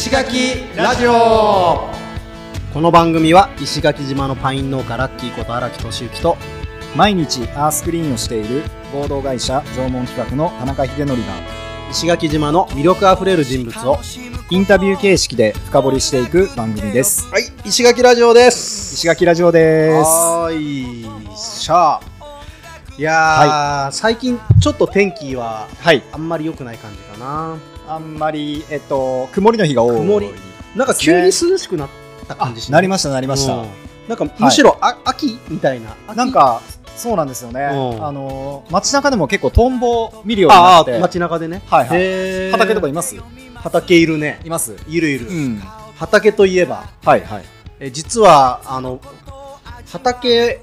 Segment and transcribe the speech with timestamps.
[0.00, 1.90] 石垣ラジオ。
[2.72, 6.38] この番組は石垣島のパイン農家ラッキーこと荒木俊之と
[6.96, 8.62] 毎日アースクリーンをしている
[8.94, 11.16] 合同会社縄文企画の田中秀則が
[11.90, 13.98] 石垣島の魅力あふれる人物を
[14.48, 17.28] インタビュー形式で深掘りしていく番組です。
[17.28, 18.94] はい石垣ラジオです。
[18.94, 20.06] 石垣ラジオです。
[20.06, 22.00] はーいしゃあ
[22.96, 26.02] いやー、最近ちょっと天気ははい。
[26.10, 27.56] あんまり良くない感じかな
[27.90, 30.30] あんまりえっと曇りの日が多い曇り。
[30.76, 31.88] なんか急に涼しくなっ
[32.28, 33.68] た感じしまなりましたなりました、うん。
[34.06, 35.96] なんかむしろ、あ秋みたいな？
[36.06, 36.16] 秋？
[36.16, 36.62] なんか
[36.96, 38.06] そうなんですよね、うん。
[38.06, 41.00] あの街中でも結構トンボ見るようになって。
[41.00, 41.62] 街中でね。
[41.66, 42.52] はいはい。
[42.52, 43.16] 畑とかいます？
[43.56, 44.40] 畑いるね。
[44.44, 44.76] います？
[44.88, 45.56] いるいる、うん。
[45.96, 46.88] 畑といえば。
[47.04, 47.44] はいはい。
[47.80, 49.00] え実はあの
[49.90, 50.60] 畑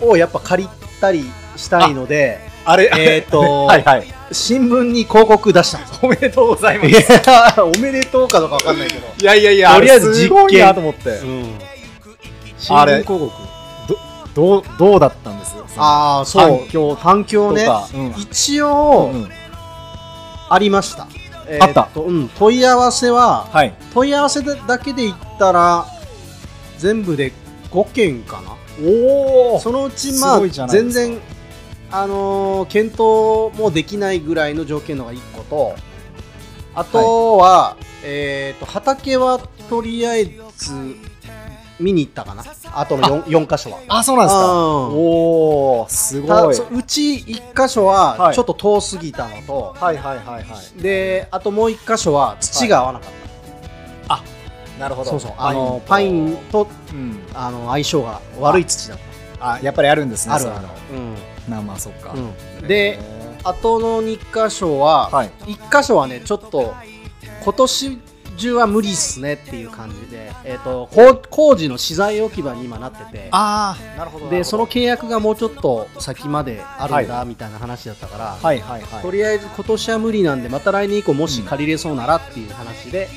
[0.00, 0.68] をやっぱ借り
[1.00, 1.24] たり
[1.56, 4.06] したいのであれえっ、と、 はいはい。
[4.32, 11.10] 新聞に広告出したんですおめでとうございまいすやおめでとうかどうかわかんないけど、いやいやいやとりあえず実験なと思って。
[11.10, 11.58] うん、
[12.56, 13.52] 新あれ聞広告。
[14.34, 15.54] どうどうだったんです？
[15.76, 16.42] ああそう。
[16.42, 17.68] 反響反響ね。
[17.94, 18.14] うん。
[18.16, 19.28] 一応、うん。
[20.48, 21.06] ありました、
[21.46, 21.88] えあった。
[21.94, 23.74] とうん、問い合わせははい。
[23.92, 25.86] 問い合わせだけで言ったら
[26.78, 27.32] 全部で
[27.70, 28.52] 5件かな。
[28.82, 31.20] おおそのうちまあ全然
[31.92, 35.74] あのー検討もできないぐらいの条件のが1個と
[36.74, 40.24] あとは、えー、と畑はとりあえ
[40.56, 40.96] ず
[41.78, 42.44] 見に行ったかな。
[42.74, 43.80] あとの 4, 4箇所は。
[43.88, 44.44] あそうなんですか。
[44.44, 44.52] うん。
[44.94, 46.54] おおすたごい。
[46.54, 48.34] そうち1箇所ははい。
[48.34, 50.82] ちょっと遠すぎたのと、はいはいはいはい。
[50.82, 53.10] であともう1箇所は土が合わなかっ
[54.78, 55.32] なるほた、そうそう。
[55.38, 57.20] あのパインとうん。
[57.34, 58.98] あの相性が悪い土だっ
[59.38, 59.52] た。
[59.52, 60.66] あやっぱりあるんですねあるある。
[60.88, 61.14] そうい
[61.48, 62.14] まあそっか。
[62.14, 62.68] うん。
[62.68, 62.98] で
[63.44, 65.30] あとの2箇所は、はい。
[65.46, 66.74] 1箇所はねちょっと
[67.44, 67.98] 今年
[68.36, 73.28] 中は無理っすねっていう感じで、えー、と工工事の資材置き場に今なってて。
[73.30, 79.02] ああなるほどでその契約がもうちょっと先まであるんだはみたいな話だったから、はいはいはい。
[79.02, 83.08] とりあえず今年は無理なんでまた来年以降もし借りれそうならっていう話で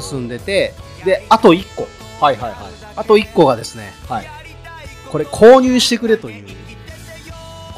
[0.00, 1.86] 進んでてであと1個。
[2.20, 2.58] はいはいはい。
[2.96, 4.26] あと1個がですねはい。
[5.10, 6.46] これ購入してくれという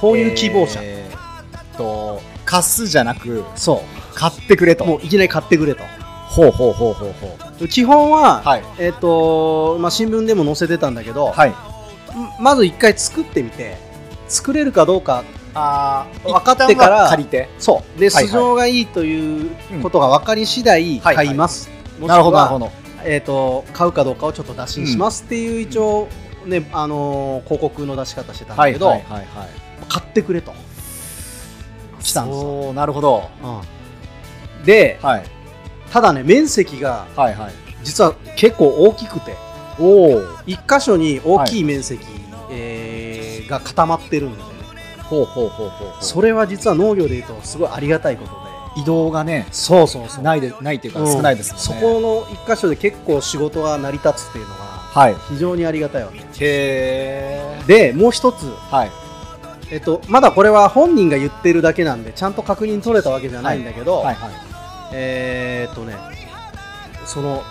[0.00, 3.82] 購入希望者、えーっと貸すじゃなくそ
[4.14, 4.84] 買ってくれと。
[4.84, 5.84] うもういきなり買ってくれと。
[6.28, 7.68] ほうほうほうほうほう。
[7.68, 8.64] 基本は、はい。
[8.78, 11.54] えっ、と、まあ、新聞でも載せてたんだけど、はい。
[12.40, 13.76] まず一回作ってみて
[14.26, 15.22] 作れるかどうか
[15.54, 17.48] あ分かってから借りて。
[17.58, 18.00] そう。
[18.00, 18.24] ではいはい。
[18.26, 19.50] 素性がいいという
[19.82, 22.72] ことが分かり次第はい買います、もしくはなるほどなるほど。
[23.04, 26.08] えー、と買うかどうかをちょっと打診しますっていう一応、
[26.46, 30.54] ねあのー広告の出し方してたんだけど、はいはいはいはい買ってくれと。
[32.00, 33.28] 来たんですよ、そうなるほど。
[33.42, 34.64] うん。
[34.64, 35.24] ではい。
[35.92, 37.52] ただね面積がはいはい。
[37.82, 39.34] 実は結構大きくて
[39.78, 42.02] おお一箇所に大きい面積、
[42.50, 44.44] えーが固まってるんでね。
[45.02, 46.04] ほうほうほうほうほう。
[46.04, 48.40] それは実は農業でいうとすごいありがたいことで。
[48.76, 50.22] 移動がねそうそうそう。
[50.24, 51.12] ないでないっていうかうん。
[51.12, 51.64] 少ないですもんね。
[51.64, 55.16] そこの一箇所で結構仕事が成り立つっていうのがはい。
[55.30, 56.18] 非常にありがたいわけ。
[56.18, 58.90] へえでもう一つ、はい
[59.70, 64.30] えっと、まだこれは本人が言ってるだけなんでちゃんと確認取れたわけじゃないんだけど、はいはい
[64.92, 65.94] えーっとね
[67.06, 67.42] その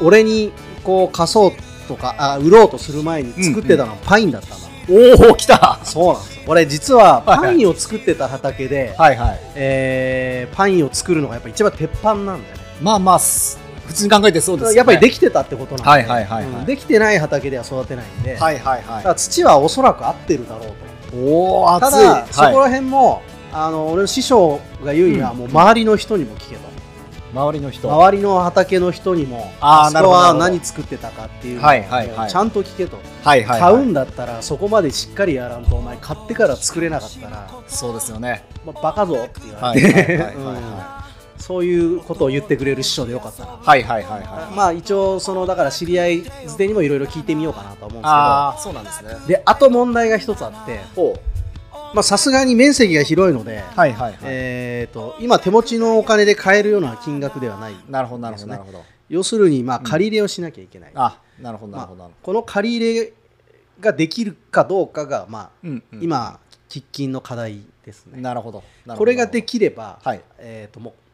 [0.00, 0.52] 俺に
[0.84, 1.52] こう貸そう
[1.88, 5.78] とかあ売ろうとする前に作ってたのはパインだったんだ、おお来た。
[5.84, 6.44] そうなんですよ。
[6.46, 7.38] 俺実ははいはい。
[7.38, 9.40] パインを作ってた畑で、はいはい。
[9.56, 12.46] えーパインを作るのがやっぱ一番鉄板なんだよね。
[12.80, 14.76] まあまあす普通に考えてそうですよね。
[14.76, 16.52] やっぱりできてたってことなんで、はいはいはいはい。
[16.60, 16.64] うん。
[16.64, 20.68] できてない畑では育てないんで、はいはいはら土はおそらく合ってるだろうと。
[20.68, 20.72] い
[21.14, 21.90] おお熱い。
[21.90, 23.22] ただ、そこはいら辺も
[23.52, 25.38] あの俺の師匠が言うには、うん。
[25.38, 26.70] もう周りの人にも聞けと。
[27.32, 27.92] 周りの人。
[27.92, 32.18] 周りの畑の人にもあーそこは何作ってたかっていうのをはいはいはい。
[32.18, 38.44] もうちゃんと聞けと、はいはい買うはいんだったらそこまでしっかりやらんとお前買ってから作れなかったら、そうですよね。
[38.66, 40.44] まあ、バカぞって言わはれて、いはいはいはいうん。
[40.46, 40.99] は
[41.50, 44.54] そういうことを言ってくれる師匠でよかったな、いはいはいはいはい。
[44.54, 48.06] まあ一応そのだから知り合いづてにもいろいろ聞いてみようかなと思うんですけど。
[48.06, 49.16] ああそうなんですね。
[49.26, 51.16] であと問題が一つあってほ
[51.92, 54.18] まあさすがに面積が広いので、はいはいはい。
[54.22, 58.84] えー、と今手持ちのお金で買えるような金額ではないなるほどなるほどなるほど。
[59.08, 62.02] 要するにまあ借り入れをしなきゃいけない、あなるほどなまるほど。
[62.04, 63.12] なるあこの借り入れ
[63.80, 66.00] ができるかどうかが、まあうんうん。
[66.00, 66.38] 今
[66.68, 68.20] 喫緊の課題ですね。
[68.20, 68.98] なるほどなるほど。
[68.98, 70.20] これができれば、はい。
[70.38, 71.09] えー、ともう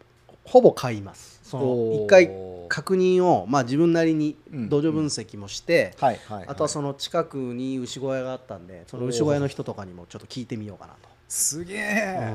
[0.47, 1.41] ほぼ買います。
[1.43, 2.31] その一回
[2.69, 4.69] 確認を、まあ、自分なりにうん。
[4.69, 11.09] 土壌分析もして、はいはいあとはその近くに牛小屋があったんでその牛小屋の人とかにもちょっと聞いてみようかなと。
[11.29, 12.33] すげえ。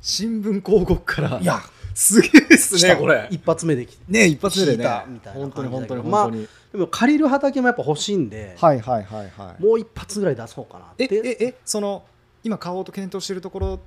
[0.00, 1.38] 新聞広告から。
[1.40, 1.60] いや。
[1.94, 3.28] すげえですねこれ。
[3.30, 4.84] 一発目できてね一発目でね。
[5.08, 9.62] みたいな本当に本当に本当に、でも借りる畑もやっぱ欲しいんで、はいはいはいはい。
[9.62, 11.08] もう一発ぐらい出そうかなって。
[11.10, 12.04] えええその
[12.42, 13.80] 今買おうと検討しているところ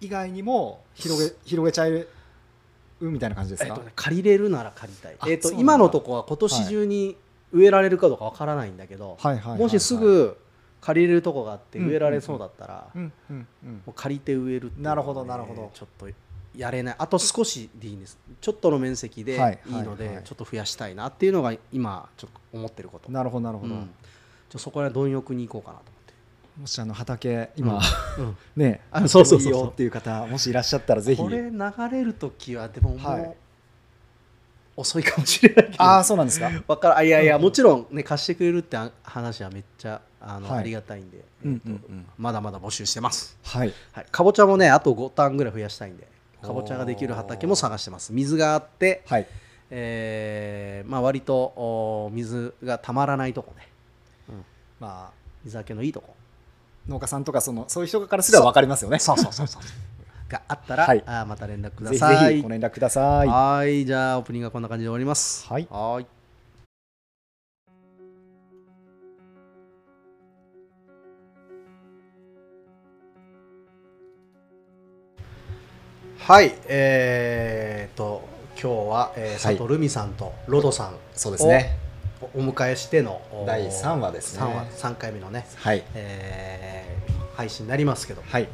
[0.00, 2.06] 以外にも広げ 広げちゃえ
[3.04, 5.16] るみたいな感じですか、えっとね、借りれるなら借りたい。
[5.18, 7.16] あ、えっと今のとこは今年中に
[7.52, 9.58] 植えられるかどうかわからないんだけど、はい。
[9.58, 10.38] もしすぐ
[10.80, 13.10] 借りれるとこがあってうん植えられそうだったら、も
[13.86, 15.70] う借りて植えるねなるほどなるほど。
[15.74, 16.08] ちょっと
[16.56, 16.94] やれない。
[16.98, 18.18] あと少しでいいんです。
[18.40, 19.38] ちょっとの面積でいい。
[19.38, 19.58] はい。
[19.66, 23.12] ので、ちょっと増やしたいなっていうのが今ちょっと思ってること。
[23.12, 23.90] なるほどなるほど、うん。
[24.48, 25.91] ちょそこら貪欲に行こうかなと
[26.60, 27.80] もしあの畑今、
[28.18, 28.36] うん。
[28.56, 29.52] ね あそうそうそうそう。
[29.52, 31.20] いいよっていう方もしいらっしゃったらぜひ。
[31.22, 31.60] これ流
[31.90, 33.34] れる時はでももう、はい
[34.74, 35.82] 遅いかもしれないけど。
[35.84, 36.50] ああそうなんですか？
[36.66, 40.58] わからんいやいや、うんもちろんね貸してくれるってあ話はめっちゃあの、はい。
[40.60, 43.72] ありがたいんで、うんえーとうんうんまだまだ募集してます、はい。
[43.92, 46.08] はい、かぼちゃもねあと5ターンぐらい増やしたいんで。
[46.40, 48.12] かぼちゃができる畑も探してます。
[48.14, 49.26] 水があって、はい。
[49.70, 53.68] えーまあ、割とお水がたまらないとこね。
[54.80, 55.12] まあ
[55.44, 56.16] 水はけのいいとこ
[56.88, 58.98] 農家さんとかそのそういう人からすれば分かりますよね。
[58.98, 59.62] そうそうそうそう。
[60.28, 61.02] があったら、はい。
[61.06, 62.28] あーまた連絡ください。
[62.28, 63.28] ぜひご連絡ください。
[63.28, 65.46] はいじゃあオープニングはこんな感じで終わります。
[65.46, 65.68] はい。
[65.70, 66.06] はい。
[76.24, 81.76] はいえー、と今日は、えーはい佐藤留美さんとロドさんそうですね。
[81.88, 81.91] お
[82.34, 84.40] お迎えしてのお第三話ですね。
[84.40, 84.64] 三話。
[84.94, 85.82] 3回目のね、はい。
[85.94, 88.48] えー配信になりますけど、はい。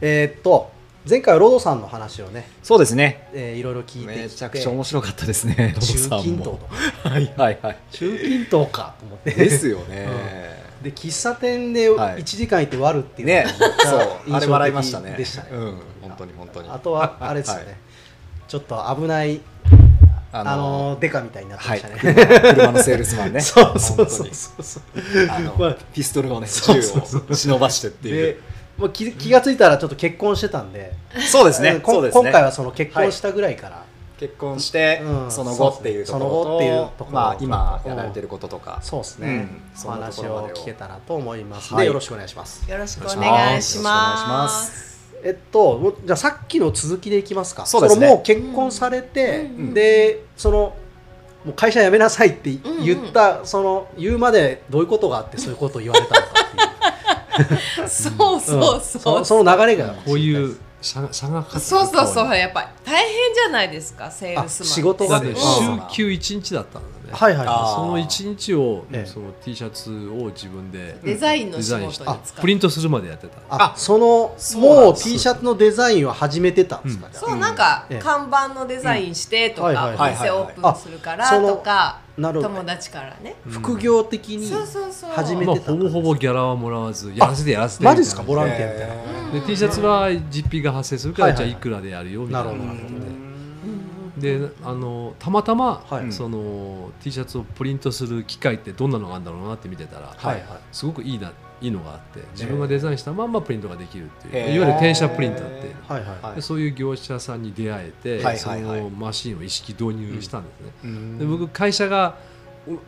[0.00, 0.70] えーっと
[1.08, 3.28] 前回はロドさんの話をね、そうですね。
[3.32, 6.58] えーいろいろ聞いてめちゃくちゃ面白かったですね中近東と
[7.04, 7.78] はいはいはい。
[7.92, 9.30] 中近東かと思って。
[9.32, 10.08] ですよね、
[10.82, 12.22] で喫茶店ではい。
[12.22, 13.46] 1時間行って割るっていうのね
[13.84, 14.34] そう。
[14.34, 15.14] あれ笑いましたね。
[15.16, 15.50] でしたね。
[15.52, 16.68] うん本当に本当に。
[16.70, 17.74] あとはあれですよね、はい。
[18.48, 19.40] ちょっと危ない
[20.32, 23.40] ああのデカみたいになってはいましたね、車のセールスマンね。
[23.42, 24.82] そうそうそう本そう。
[25.30, 26.90] あのまあピストルをねそう銃
[27.30, 28.40] を忍ばしてっていでう
[28.78, 30.92] もう気気がついたらちょっと結婚してたんで。
[31.30, 31.70] そうですね。
[31.70, 32.22] うんこそうですね。
[32.22, 33.84] 今回はその結婚したぐらいから、
[34.18, 35.30] 結婚して、うん。
[35.30, 39.48] その後っていうところとその後っていうところまあ、今やられてることとか、そうですね、
[39.84, 39.88] うん。
[39.88, 41.84] お話をを聞けたらと思います、はい。
[41.84, 42.70] でよろしくお願いします。
[42.70, 43.78] よろしくおお願いし。
[43.78, 44.95] ます
[45.26, 47.66] えっとじゃあさっきの続きでいきますか。
[47.66, 48.06] そうですね。
[48.06, 50.76] のもう結婚されて、うんでその
[51.44, 56.26] もう会社辞めなさいって言った、その言うまでどういうことがあってそういうことを言われたのか
[57.36, 57.88] っていう。
[57.90, 59.24] そうそうんそう。
[59.24, 62.36] その流れがこういう差がそうそうそうう。
[62.36, 65.34] やっぱり大変じゃないですかセールスマン仕事がね。
[65.34, 67.52] 週休1日だったんだね、はいはいそ
[67.86, 69.06] の1日を、ええ。
[69.06, 72.40] その T シャツを自分でデザインの仕デザインして事に。
[72.40, 77.98] プリントするまでやってたあそのもう T シャツのデザインは始めてたんですか、うんそうなんかええ。
[77.98, 79.66] 看板のデザインしてとうん。
[79.68, 80.12] はいはいかおはい。
[80.12, 82.54] 店オープンするからとかなるほど。
[82.54, 83.36] 友達からね。
[83.46, 85.10] 副業的にそうそうそう。
[85.10, 88.22] まあ、初めてたほぼほぼギャラはもらわずやらせてやらせてマジですか？
[88.22, 91.50] ボランンティアみたいな、で T シャツは実費が発生するから、はいはいはい。
[91.50, 92.52] じゃあいくらでやるよみたいな。
[92.52, 93.25] なるほど
[94.16, 96.12] であのたまたま、はい。
[96.12, 100.44] その T シャツをプリントする機械ってどんなのがあるんだろうなって見てたら、はいはい。
[100.72, 106.42] すごくいいないいのがあって自分がデザインしたまんまプリントができるっていう、へーいわゆる転写プリンターっていうはいはい。
[106.42, 108.78] そういう業者さんに出会えて、はいはいはい。
[108.78, 111.18] そのマシンを意識導入したんですね、うん。
[111.18, 112.16] で僕会社が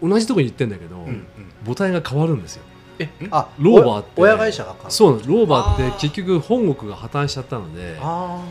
[0.01, 1.27] お同じところに行ってんだけど、うんうん。
[1.65, 2.63] 母体が変わるんですよ。
[2.99, 4.21] えあローバーって。
[4.21, 8.43] 親会社がそうローバーって結局本国が破綻しちゃったので、あ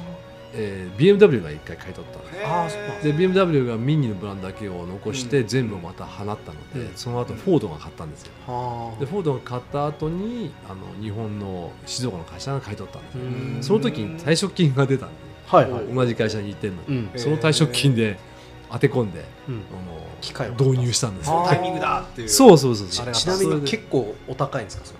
[0.53, 2.19] えー BMW が一回買い取った
[2.63, 2.67] あ
[3.03, 5.47] で BMW がミニのブランドだけを残してうん。
[5.47, 6.95] 全部また放ったので、うん。
[6.95, 8.31] その後フォードが買ったんですよ。
[8.47, 13.21] はでフォードが買った後にあの日本の静岡の会社が買い取ったんですよ。
[13.23, 13.57] うん。
[13.61, 15.15] その時に退職金が出たんで
[15.47, 15.85] はいはい。
[15.93, 16.81] 同じ会社に行ってんの。
[16.87, 17.09] に、うん。
[17.19, 18.17] その退職金で
[18.71, 19.55] 当て込んで、うん。
[19.55, 22.29] あの機械を導入したんですタイミングだっていう。
[22.29, 23.11] そうそうそうそう。
[23.13, 24.99] ちなみに結構お高いんですかそれ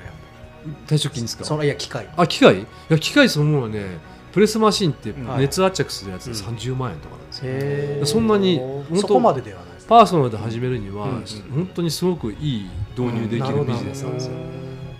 [0.85, 1.45] 退職金ですか？
[1.45, 2.09] そのいや機械。
[2.17, 2.61] あ機械？
[2.61, 3.99] いや機械そのものはね
[4.37, 5.39] プレスマシンってはい。
[5.39, 6.55] 熱圧着するやつでうん。
[6.55, 8.61] 30万円とかなんですよ、へそんなに
[9.01, 11.25] そこま当でではないですパーソナルで始めるには、うん
[11.55, 14.33] 本当にすごくいい導入できるビジネスなんですよ、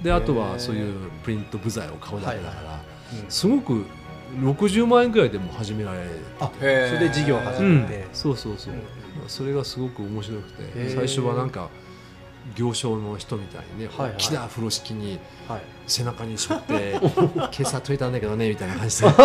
[0.02, 2.82] であとはそういうプリント部材を買うだけだから、
[3.14, 3.86] うんすごく
[4.42, 7.82] 60万円ぐらいでも始められる、あそれで事業始うん。
[7.84, 8.82] めて、そうそうそう、うん。
[9.28, 10.90] それがすごく面白くて。
[10.90, 11.70] 最初はなんか
[12.56, 14.12] 行商の人みたいにね、はいはい。
[14.14, 19.08] 大きな風呂敷にはい背中に背負って今朝解いたんだけどねみたいな感じで。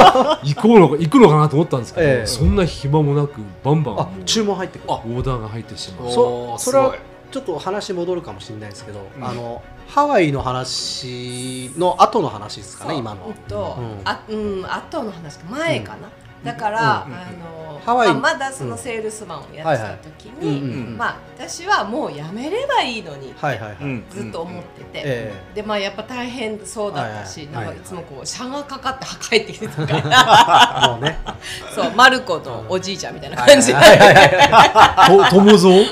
[0.44, 2.26] 行こうのか行くのかなと思ったんですけど、ええ。
[2.26, 6.12] そんな暇もなくバンバン注文入ってくるオーダーが入ってしまう。
[6.12, 6.94] そそれは
[7.30, 9.24] ちょっと話戻るかもしれないですけど、うん。
[9.24, 14.00] あのハワイの話の後の話ですかね今のうんと、うん。
[14.04, 15.44] あうん後の話か。
[15.50, 16.08] 前かな、
[16.44, 17.52] だから、うんあの
[17.84, 20.96] ハワイまあまだそのセールスマンをやってた時に、うんうんうん。
[20.96, 27.66] まあ私はもうやめればいいのにはいはいはい、うんずっと思ってて、えでまあやっぱ大変そうだったし、はいはい。
[27.66, 31.18] なんかいつもこう車がかかって帰ってきてたかえらもうね。
[31.74, 33.72] そうマルコのおじいちゃんみたいな感じ。
[33.72, 35.84] で友蔵友蔵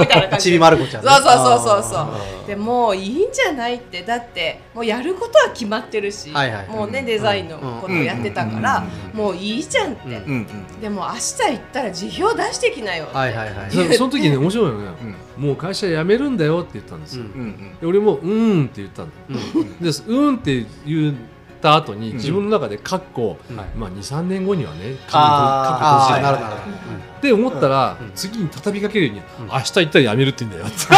[0.00, 1.10] みたいな感じでちびまる子ちゃんね。
[1.10, 1.98] そうそうそうそうそう。
[1.98, 4.02] あでもういいんじゃないって。
[4.02, 6.66] だってもうやることは決まってるし、はいはい。
[6.68, 10.12] もうねデザインのことをやってたから、もういいじゃんって、うん。
[10.12, 10.20] うん
[10.74, 10.80] うん。
[10.80, 13.70] でも明日行ったら辞表出してきなよって、はいはいはい。
[13.70, 14.90] そその時ね面白いよね、
[15.38, 15.44] うん。
[15.46, 17.40] もう会社辞めるんだよって言ったんですよ、うん。
[17.40, 19.78] うんで俺も「うーん」って言ったんだうん。
[19.80, 21.16] で「うーん」って言
[21.62, 23.66] った後に自分の中で「かっこ、うんはい。
[23.76, 26.62] まあ、23年後にはねあ覚悟閉じあなるなるほ
[27.18, 28.10] って思ったら、うん。
[28.16, 29.46] 次に畳みかけるように、うん。
[29.46, 30.66] 明日行ったら辞めるって言うんだよ。
[30.66, 30.88] って辞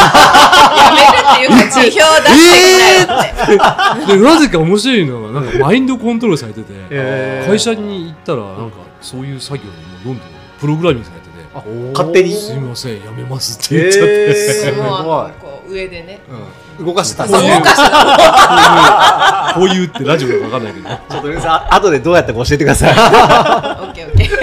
[0.94, 7.50] めるっていうか辞表出してきなよって、でなぜか面白いのがなんかマインドコントロールされてて、へー。
[7.50, 10.28] 会社に行ったらなんかそういう作業にもどんどん
[10.58, 11.34] プログラミングされてて。
[11.54, 12.32] あ勝手に。
[12.32, 16.20] すいません辞めますって言っちゃって、へーすごい上でね。
[16.78, 16.86] うん。
[16.86, 17.26] 動かしてた。
[17.26, 17.40] 動か
[17.70, 20.88] したこういうってラジオでわかんないけど。
[20.88, 22.90] ちょっと皆さん後でどうやったか教えてください。
[22.90, 24.28] オッケーオッケー。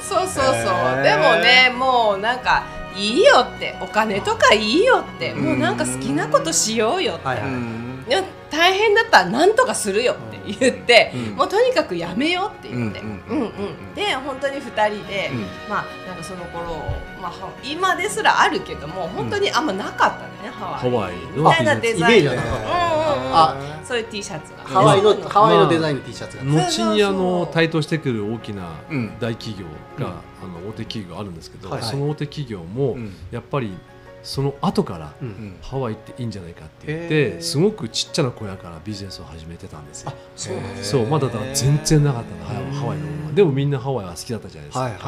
[0.00, 1.02] そうそうそう、へー。
[1.02, 2.64] でもねもうなんか
[2.96, 3.76] いいよって。
[3.80, 5.34] お金とかいいよって。
[5.34, 11.36] もうなんか好きなことしようよって、はいはいいや大変だったら何とかするよって言って、うん。
[11.36, 13.40] もうとにかくやめようって言って、ううんんうん。
[13.42, 15.40] うんで本当に2人で、うん。
[15.68, 16.76] まあなんかその頃、
[17.20, 20.80] まあ、は今ですらあるけども本当にあんまなかったね、ハワイ。
[20.80, 22.32] ハワイのみたいなデザインの。
[22.32, 23.80] イメージはなかったうんうんうんあ。
[23.84, 24.64] そういう T シャツが。
[24.64, 26.42] ハワイのうんハワイのデザインの T シャツが。
[26.42, 29.18] 後にあのう台頭してくる大きなうん。
[29.20, 29.66] 大企業
[30.04, 30.14] が、うん。
[30.42, 31.90] あの大手企業があるんですけど、はいはい。
[31.90, 33.12] その大手企業もうん。
[33.30, 33.72] やっぱり
[34.22, 35.30] その後からううん。
[35.30, 37.42] んハワイっていいんじゃないかって言っへてー。
[37.42, 40.12] すごくちっちゃな小屋からビジネスを始めてたんですよ。
[40.36, 44.80] そうそうまだだから全然なかったのハワイのものはでもみんなハワイは好きだったじゃないですか。
[44.84, 45.00] はいはい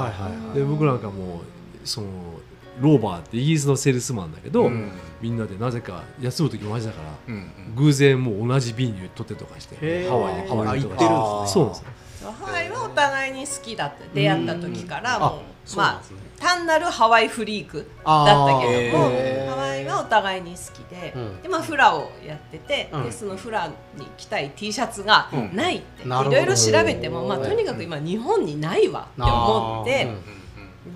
[0.49, 1.37] はいで僕なんかも
[1.85, 2.07] うその
[2.81, 4.91] ローバーってイギリスのセールスマンだけど、うん。
[5.21, 11.49] みんなでなぜか休む時同じだからうん偶然もう同じ便に取ってとかしてハワイにハワとかあ行ってるんですね。
[11.49, 11.85] そうなんですよ
[13.43, 16.17] に好きだって出会った時からうんあもうまあそうなんですね。
[16.41, 19.05] 単なるハワイフリークあだったけども
[19.51, 21.43] ハワイはお互いに好きで,、うん。
[21.43, 23.05] でまあ、フラをやってて、うん。
[23.05, 25.55] でそのフラに着たい T シャツがうん。
[25.55, 30.09] ないって、いろいろ調べても、まあ、とにかく今日本にないわって思って、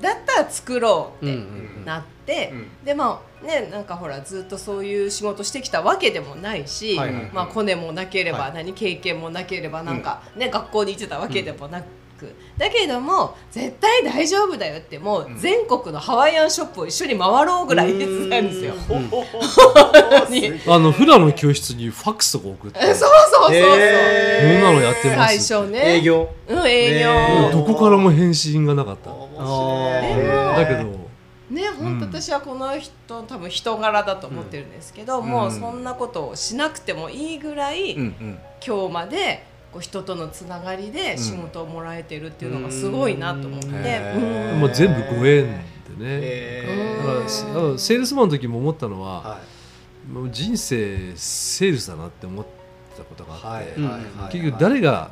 [0.03, 1.43] だったら作ろうってうん
[1.79, 2.85] うんなって、うん。
[2.85, 8.55] でまあねなんかほらずっとそういう仕事してきたわけでもないし、はいはいまあコネもなければ、はい。
[8.55, 11.81] 何経験もなければなんかね、学校に行ってたわけでもな
[12.19, 12.35] く。
[12.57, 18.75] だけども絶対大丈夫だよってもう全国のハワイアンショップを一緒に回ろうぐらい言ってたんですよ。
[18.91, 20.61] うんに。
[20.67, 22.79] あのフラの教室にファックスとか送って。
[22.81, 25.99] えそうそうそうそう、へこんなのやってます最初ね。
[25.99, 26.29] 営業？
[26.49, 29.11] うん営業、ねどこからも返信がなかった。
[29.11, 29.17] だ
[30.67, 31.07] けど。
[31.49, 35.27] ね本当私はこの人多分人柄だと思ってるんですけど、うん。
[35.27, 38.39] もうそんなことをしなくてもいいぐらい、うんうん。
[38.67, 39.45] 今日まで
[39.77, 44.73] こう人とのつながりで仕事をもらえてるっていうのがすごいなと思って、うん。
[44.73, 45.61] 全部ご縁でね。
[46.01, 49.41] へだからせあのセールスマンの時も思ったのは、は
[50.11, 52.47] もう人生セールスだなって思っ
[52.97, 54.33] たことがあって、いはいはいはい。
[54.33, 55.11] 結局誰が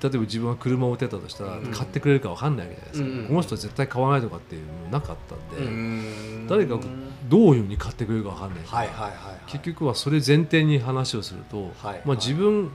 [0.00, 1.66] 例えば自分が車を売ってたとしたらうん。
[1.72, 3.26] 買ってくれるか分かんないわけじゃないですか、うん。
[3.26, 6.46] この人は絶対買わないとかっていうのなかったんで、うん。
[6.48, 6.78] 誰が
[7.28, 8.76] どういうふうに買ってくれるか分かんないか。
[8.76, 9.50] ら、はいはいはいはい。
[9.50, 12.02] 結局はそれ前提に話をすると、はい。
[12.04, 12.70] まあ、自分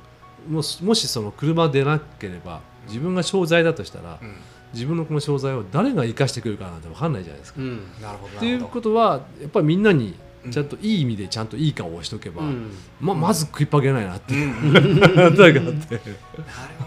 [0.47, 4.35] もしもしその車でなければ自分が商材だとしたら、うん。
[4.73, 7.61] 自分のこの商材を誰が生かしてくれるかなんて分かんないじゃないですか。
[7.61, 7.79] うん。
[8.01, 10.15] なるほどっていうことはやっぱりみんなに
[10.45, 12.71] うんちゃんといい意味でちゃんといい顔をしとけば、うん。
[12.99, 14.73] ままず食いっぱげないなっていう、うん。
[14.73, 15.45] なんかあって。
[15.45, 15.73] なる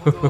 [0.03, 0.21] ほど。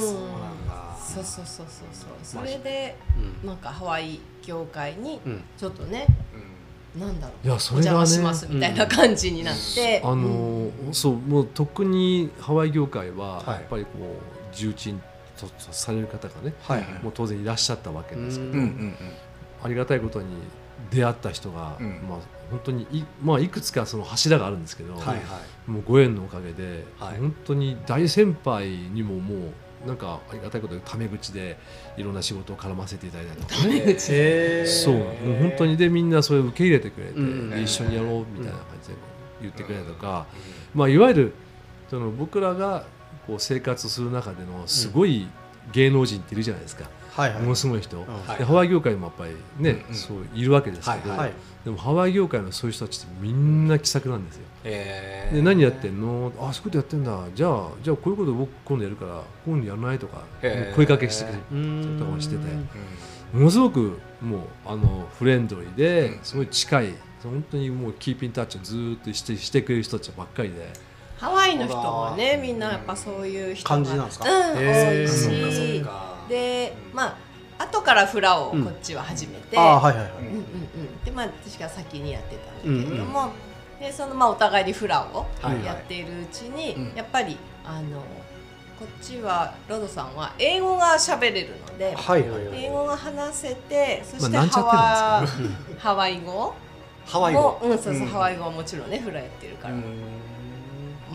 [0.00, 0.96] そうなんだ。
[0.98, 2.96] そうそうそうそうそれで
[3.42, 3.46] うん。
[3.46, 5.42] なんかハワイ業界にうん。
[5.56, 6.57] ちょっとねうん
[6.96, 7.46] なんだろう。
[7.46, 7.98] いやそおれがね。
[7.98, 13.48] 邪魔しますみたいな感じになって、あのーそうもう特にハワイ業界ははい。
[13.48, 15.00] やっぱりこう重鎮
[15.38, 16.84] ととされる方がね、はい。
[17.02, 18.94] もう当然いらっしゃったわけですけど、うんうんうん。
[19.62, 20.28] ありがたいことに
[20.90, 21.86] 出会った人が、うん。
[22.08, 22.18] まあ
[22.50, 25.70] 本当にい,、まあ、いくつかその柱があるんですけど、はいはい。
[25.70, 27.18] もうご縁のおかげで、はい。
[27.18, 29.52] 本当に大先輩にももう
[29.86, 31.56] なんかありがたいことでタメ口で
[31.96, 33.66] いろんな仕事を絡ませていただいたりとか。
[33.66, 33.76] ね。
[33.76, 34.94] へーそう。
[34.94, 38.94] もう本当にでみんなそれを受け入れてくれて、一緒にやろうみたいな感じで
[39.40, 40.26] 言ってくれたりとか、
[40.74, 41.32] まあ、いわゆる
[41.90, 42.84] その僕らが
[43.26, 45.28] こう生活する中でのすごい
[45.72, 47.42] 芸能人っているじゃないですか、はいはい。
[47.42, 48.04] ものすごい人、うん。
[48.04, 49.32] はいでハワイ業界にもやっぱり
[49.62, 49.94] ね、うんうん。
[49.94, 51.32] そういるわけですけど、はいはい。
[51.64, 54.42] でもハワイ業界のそういう人たちってみんな気さくなんですよ。
[54.68, 55.34] えー。
[55.36, 56.32] で何やってんの？
[56.40, 57.18] あそういうことやってんだ。
[57.34, 59.98] じゃあじゃあこういうこと僕今度やるから今度やらない？
[59.98, 60.22] とか、
[60.76, 62.42] 声かけしてくれとかもしてて。
[63.32, 63.40] うん。
[63.40, 66.24] ものすごくもうあのフレンドリーで、うん。
[66.24, 66.94] すごい近い。
[67.22, 70.68] 本当にもうキーピンタッチをずーっとしてしてくれる人たちばっかりで。
[71.16, 74.24] ハワイの人もねみんなやっぱそういう人が感じなんですか？
[74.24, 75.82] うん、多いし。
[75.82, 77.18] かでま
[77.58, 80.12] あ後からフラをこっちは始めて、ああはいはいはい。
[80.12, 83.32] うんうんうん、でまあ私が先にやってたんだけれども、
[83.80, 85.64] でそのまあお互いにフラをはいはい。
[85.64, 86.96] やっているうちに、うん。
[86.96, 88.00] やっぱりあの
[88.78, 92.64] こっちはロドさんは英語が喋れるので、はいはいはい。
[92.64, 95.26] 英語が話せてそしてハワ,、
[95.78, 96.54] ハワイ語
[97.06, 97.40] ハワイ語。
[97.40, 98.06] も、うん、そうそう、ん。
[98.06, 99.82] ハワイ語はもちろんねフラやってるから、うん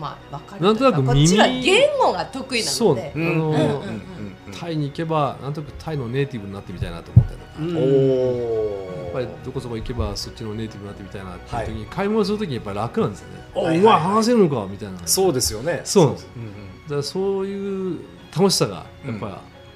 [0.04, 3.12] まあわかるなんとなくこっちは耳言語が得意なそうので
[4.52, 13.44] タイに行けばなんとなくタイのネイティブになってみたいなと思ったりとか、うんおおやっぱりどこそこ行けばそっちのネイティブになってみたいなっていう時に、は買い物する時にやっぱり楽なんですよね。
[13.54, 13.76] おはい。
[13.76, 13.80] はい。
[13.80, 14.98] お前話せるのかみたいな。
[15.06, 15.82] そうですよね。
[15.84, 18.00] そうなんですうんうんだからそういう
[18.36, 19.34] 楽しさがやっぱり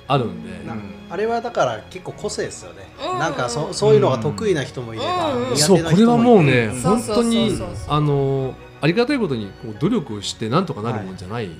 [0.08, 0.66] あるんで、うん。
[0.66, 0.74] な
[1.10, 3.18] あれはだから結構個性ですよね、うん。
[3.20, 6.82] なんかそそういうのが得意な人もいれば、うん苦手そうこれはもうね、うん。
[6.82, 7.94] 本当にそうそうそうそう。
[7.94, 11.50] あのありがたいことにこう努力をしてなんとかなるもんじゃない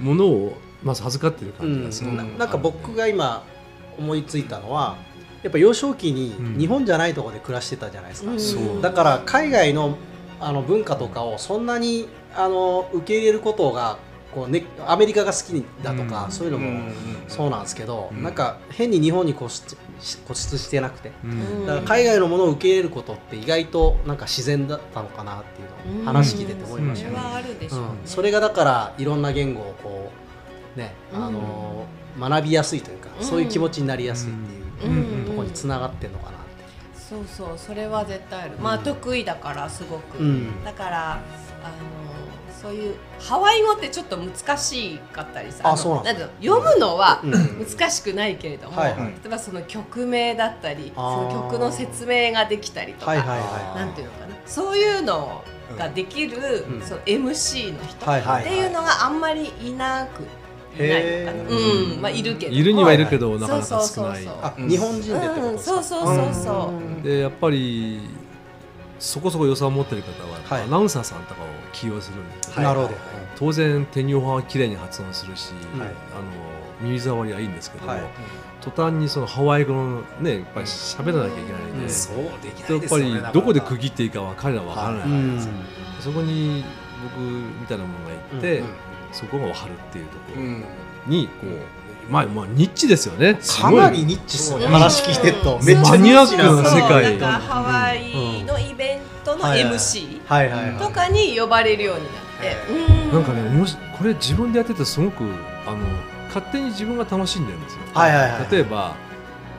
[0.00, 3.44] ものをまず授かってる感じがする、うんななんか僕が今
[3.98, 4.96] 思いついたのは
[5.42, 6.58] やっぱ幼少期にうん。
[6.58, 8.82] 日本じゃないところで暮らしてたじゃないですか、うん。
[8.82, 9.96] だから海外の
[10.38, 13.96] あの文化とかをそんなにあの受け入れることが
[14.34, 16.32] こう、ね、アメリカが好きだとか、うん。
[16.32, 16.92] そういうのもん
[17.28, 19.76] そうなんですけど、うんなんか変に日本に固執し
[20.26, 21.12] 固執してなくて。
[21.24, 21.66] うん。
[21.66, 27.16] だから海外のものを受け入れることって意外となんか自然だったのかなっていうのを話聞いてて思いましたね。
[27.16, 28.08] それはあるでしょうね、うん。
[28.08, 30.10] それがだからいろんな言語をこ
[30.76, 31.86] うね、あの
[32.18, 33.26] 学びやすいというか、うん。
[33.26, 34.34] そういう気持ちになりやすいっ
[34.78, 35.24] ていううん。
[35.24, 36.36] ところにつながってんのかなって。
[36.98, 38.52] そうそうそれは絶対ある。
[38.60, 40.64] まあ得意だからすごく、うん。
[40.64, 41.22] だからあの
[42.60, 47.32] そういうハワイ語ってちょっと難しかったりさのあそうなん読むのはうん。
[47.66, 49.08] 難しくないけれども、はいはい。
[49.08, 54.36] 例えばその曲名だったりその曲の説明ができたりとか、はいはいはなんていうのかな。
[54.46, 55.44] そういうの
[55.78, 56.82] ができる、うん。
[56.82, 60.22] その MC の人っていうのがあんまりいなく
[60.82, 61.94] いないのかな、へー。
[61.94, 62.00] うん。
[62.02, 64.22] まあいるけどいるにはいるけど、はいなかなか少ない。
[64.68, 65.82] 日本人でってことうんですか？
[65.82, 66.70] そうそうそうそう。
[66.70, 67.02] うん。
[67.02, 68.00] でやっぱり
[68.98, 70.62] そこそこ予算を持ってる方は、はい。
[70.62, 72.94] アナウンサーさんとかを起用するんですけど、なるほど。
[73.36, 75.88] 当然天女派は綺麗に発音するし、はい。
[75.88, 75.94] あの
[76.80, 78.00] 耳障りはいいんですけど、はい。
[78.60, 81.90] 途端にそのハワイ語のねやっぱり喋らなきゃいけないんで、うん。
[81.90, 85.52] そうできなやっぱいですよねりどこで区切切っていいかは彼らは分からないですよ、
[86.00, 86.64] そこに
[87.02, 88.66] 僕みたいなものがいて、うん。
[89.12, 90.64] そこが分かるっていうところうん。
[91.06, 93.38] にこう、まあまあニッチですよね。
[93.40, 94.66] すかなりニッチですよね。
[94.66, 95.64] うん話聞いてるとうん。
[95.64, 97.02] めっちゃマニアックな世界。
[97.02, 100.78] なんかハワイのイベントのはいはい MC はいはいはい。
[100.78, 105.24] とかに呼ばれるようになって、うなんかねもしこれ自分でやっててすごく
[105.66, 105.78] あの
[106.26, 108.52] 勝手に自分が楽しんでるんですよ、はいはいはい。
[108.52, 108.94] 例えば、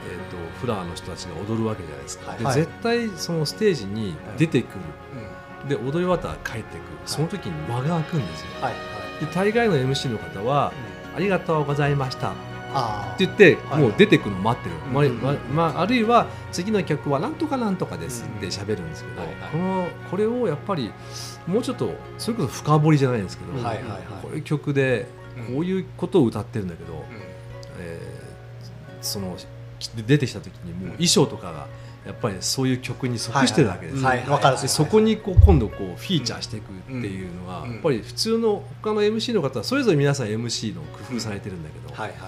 [0.07, 2.55] えー、とフラーの人たちが踊るわけじゃないですか、ではい。
[2.55, 4.75] 絶対そのステージに出てく
[5.65, 6.81] る、で踊り終わったら帰ってくる。
[7.05, 8.47] その時に間が空くんですよ。
[8.61, 8.73] はい
[9.19, 10.71] で大概の MC の方は
[11.17, 12.33] 「ありがとうございました」
[12.73, 15.33] あって言って、はいもう出てくるの待ってる、まあうんま
[15.71, 19.51] まあ、あるいは次の曲は「なんとかなんとかです」って喋るんですけど、はいはい。
[19.51, 20.91] このこれをやっぱり
[21.47, 24.01] もうちょっとそれこそ深掘りじゃないですけど、うんはいはいはい。
[24.21, 26.99] こういう曲でうんこういうことを歌ってるんだけど、うん
[27.79, 28.27] えー
[29.01, 29.37] その
[29.79, 31.67] き出てきた時にもう衣装とかが
[32.07, 33.93] やっぱりそういう曲に即してるわけで
[34.57, 37.71] すそこにこう今度こうフィーチャーしていくっていうのは、うん。
[37.73, 42.19] やっぱり普通の他の MC の方はそれぞれ皆さん MC の工夫されてるんだけど、はいはい。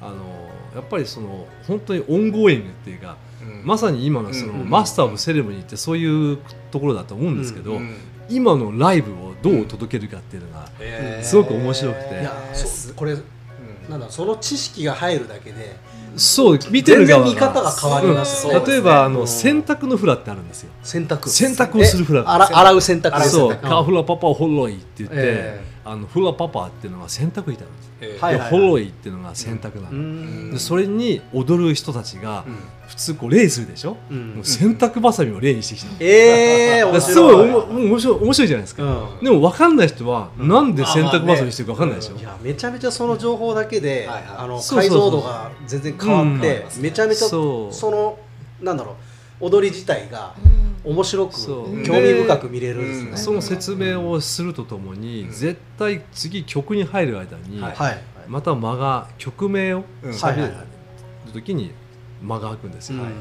[0.00, 3.66] あのやっぱりその本当に ongoing っていうか、うん。
[3.66, 6.38] まさに今のその、うん master of ceremony ってそういう
[6.70, 7.94] ところだと思うんですけど、うん
[8.28, 10.68] 今のライブをどう届けるかっていうのが、
[11.22, 12.20] すごく面白くて。
[12.22, 13.22] いやそこれうん。
[13.88, 15.76] なんだその知識が入るだけで
[16.16, 19.28] そう見てる側見方が変わりますよねうん例えばあのうん。
[19.28, 20.70] 洗濯のフラってあるんですよ。
[20.82, 21.28] 洗濯。
[21.28, 23.56] 洗濯をするフラえ洗洗う洗濯そう。
[23.56, 30.50] ka hula papa holoi って言って、えあの hula papa っていうのが洗濯板なんです、えーはいで holoi っていうのが洗濯なの、うん。
[30.50, 32.56] でそれに踊る人たちがうん。
[32.86, 34.40] 普通こう礼するでしょ、うん。
[34.44, 39.24] 洗濯ばさみを礼にしてきたの、ええ面だからすごい面白い面白いじゃないですか、うん。
[39.24, 44.36] でも分かんない人はなんで洗濯ばさみしてるか分かんないでしょ、いやめちゃめちゃその情報だけで、はいはい。
[44.38, 46.82] あの解像度が全然変わって、うん。
[46.82, 48.18] めちゃめちゃその
[48.62, 48.96] なんだろ
[49.40, 50.34] う踊り自体が
[50.86, 51.34] 面白く
[51.84, 53.10] 興味深く見れるんですね。
[53.10, 55.30] うんその説明をするとともに、うん。
[55.30, 57.72] 絶対次曲に入る間に、はい。
[57.74, 60.52] はいまた間が曲名をはいはいはい
[61.32, 61.70] 時に
[62.22, 63.12] 間が空くんですよ、うん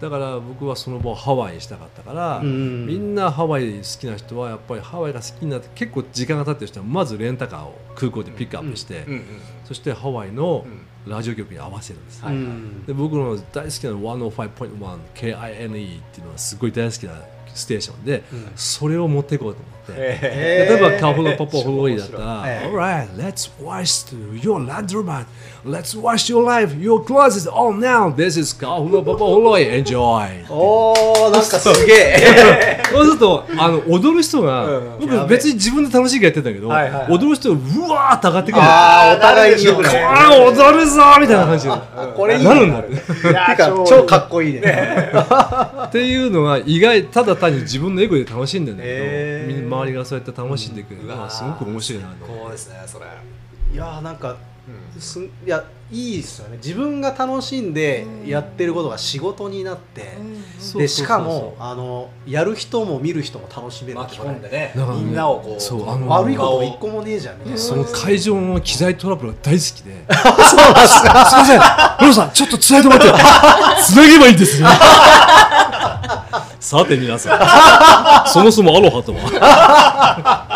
[0.00, 2.86] だから僕はその場をハワイにしたかったから、うん。
[2.86, 9.12] みんなハワイ好きな人はやっぱりハワイが好きになって結構時間が経ってる人はまずレンタカーを空港でピックアップして、うん。
[9.14, 9.24] うん。
[9.64, 10.64] そしてハワイの
[11.08, 12.86] ラジオ局に合わせるんです、はいうん。
[12.86, 17.12] で僕の大好きな 105.1KINE っていうのはすごい大好きな
[17.54, 18.50] ステーションで、うん。
[18.54, 19.78] それを持っていこうと思って。
[19.96, 24.06] え例えばカホロパポホロイだったら、ええ Alright, let's wash
[24.40, 25.24] your laundromat.
[25.64, 28.14] Let's wash your life, your closet all now.
[28.14, 30.46] This is カホロパポホロイ Enjoy.
[30.48, 32.82] おーなんかすげえ。
[32.92, 34.98] そうするとあの踊る人が、うん。
[35.00, 36.68] 僕別に自分で楽しいからやってたけど、
[37.12, 41.72] 踊る人がうわーって上がってくるのあーお互いにこねれ踊るぞーみたいな感じで。
[42.16, 42.78] これいいなるんだ。
[42.78, 42.92] って
[43.88, 45.10] 超かっこいいね。
[45.86, 53.06] っていうのが意外ただ単に自分のエゴで楽しんでんだけど、周りがそうやって楽しんでくれるのはすごく面白いなと思ってこうですねそれ。
[53.74, 54.36] いやーなんか
[54.98, 56.58] すんいやいいですよね。
[56.58, 60.18] 自分が楽しんでやってることが仕事になって、
[60.58, 67.58] そうでしかもあのやる人も見る人も楽しめる巻き込んでねみんなをこうそうあの悪いこと一個もねえじゃんみたいな。
[67.58, 70.04] その会場の機材トラブルが大好きで。
[70.12, 73.08] すいません、ローさん、ちょっと伝えてもらって、
[73.82, 74.68] つなげばいいんですよ。
[76.60, 80.47] さて皆さん、そもそもアロハとは。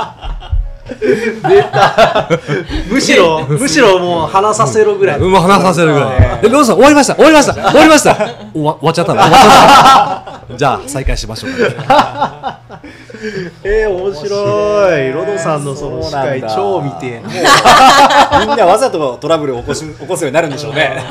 [2.91, 6.41] むしろむしろもう話させろぐらい、うん、話させるぐらい。
[6.45, 8.15] えローさん、終わりました、終わりました、終わりました。
[8.15, 8.25] 終
[8.63, 10.57] わ終わっちゃったな、終わっちゃった。
[10.57, 12.59] じゃあ、再開しましょうか。
[13.65, 15.13] えー、面白い。
[15.13, 18.47] ロドさんのその司会超見てえな。
[18.47, 21.03] みんなわざとトラブルを起こし起こすようになるんでしょうね。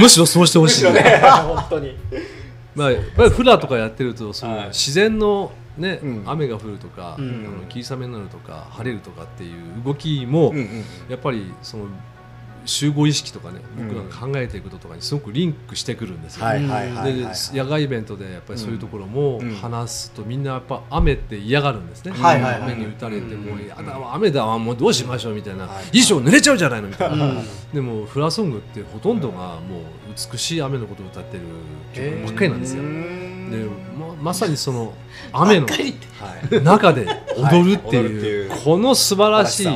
[0.00, 0.84] むしろそうしてほしい。
[0.84, 1.96] 本当に
[2.78, 4.68] まあ、やっぱりフラとかやってるとそのはい。
[4.68, 6.22] 自然の、ねうん。
[6.26, 7.46] 雨が降るとか、うん。
[7.46, 10.54] あの霧雨になるとか晴れるとかっていう動きも、
[11.08, 11.86] やっぱりその
[12.64, 16.92] 集合意識とかね僕らが考えていくこととかにすごくリンクしてくるんですよ、ではい
[17.56, 19.54] 野外イベントでやっぱりそういうところもうん。
[19.54, 25.84] 話すとみんなやっぱ雨って嫌がるんですね、雨に打たれてもうやだわ雨だわもうどうしましょうみたいな、はい。
[25.98, 27.44] 衣装濡れちゃうじゃないのみたいな、うん。
[27.72, 29.82] でもフラソングってほとんどがもう
[30.32, 31.42] 美しい雨のことを歌ってる
[31.92, 32.82] 曲ばっかりなんですよ。
[32.82, 33.64] で
[33.96, 34.92] ままさにその
[35.32, 35.94] 雨のはい
[36.62, 38.06] 中で踊るってはい。
[38.06, 38.50] うう。
[38.64, 39.66] この素晴らしい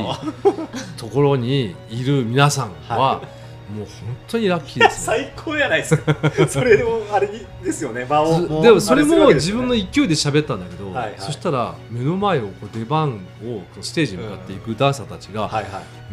[0.97, 3.21] ところにいる皆さんは
[3.69, 5.17] もう本当にラッキーですね。
[5.17, 6.15] 最高じゃないですか。
[6.47, 7.29] それでもあれ
[7.63, 8.05] ですよね。
[8.05, 8.41] 場を。
[8.41, 11.13] ずでもそれも自分の勢いで喋ったんだけど、はいはい。
[11.17, 15.49] そしたら目の前をこう出番をステージに向かっていくダンサーたちが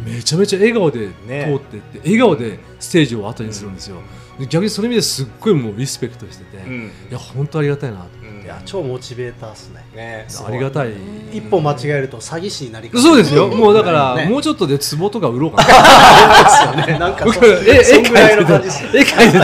[0.04, 3.96] めちゃめちゃ笑顔で通ねってって、笑顔でステージを後にするんですよ。
[4.38, 8.29] で逆にその意味ですっごいもうリスペクトしてて、いや本当ありがたいなと。
[8.40, 10.92] うんいや超モチベーターっすねねありがたい。
[11.32, 13.48] 一歩間違えると詐欺師になりそうですよ。
[13.48, 15.64] もうだから、ねもうちょっとで壺とか売ろうかな。
[16.74, 18.10] ですよねなんか僕そう絵描いて
[18.90, 19.40] て、絵描いて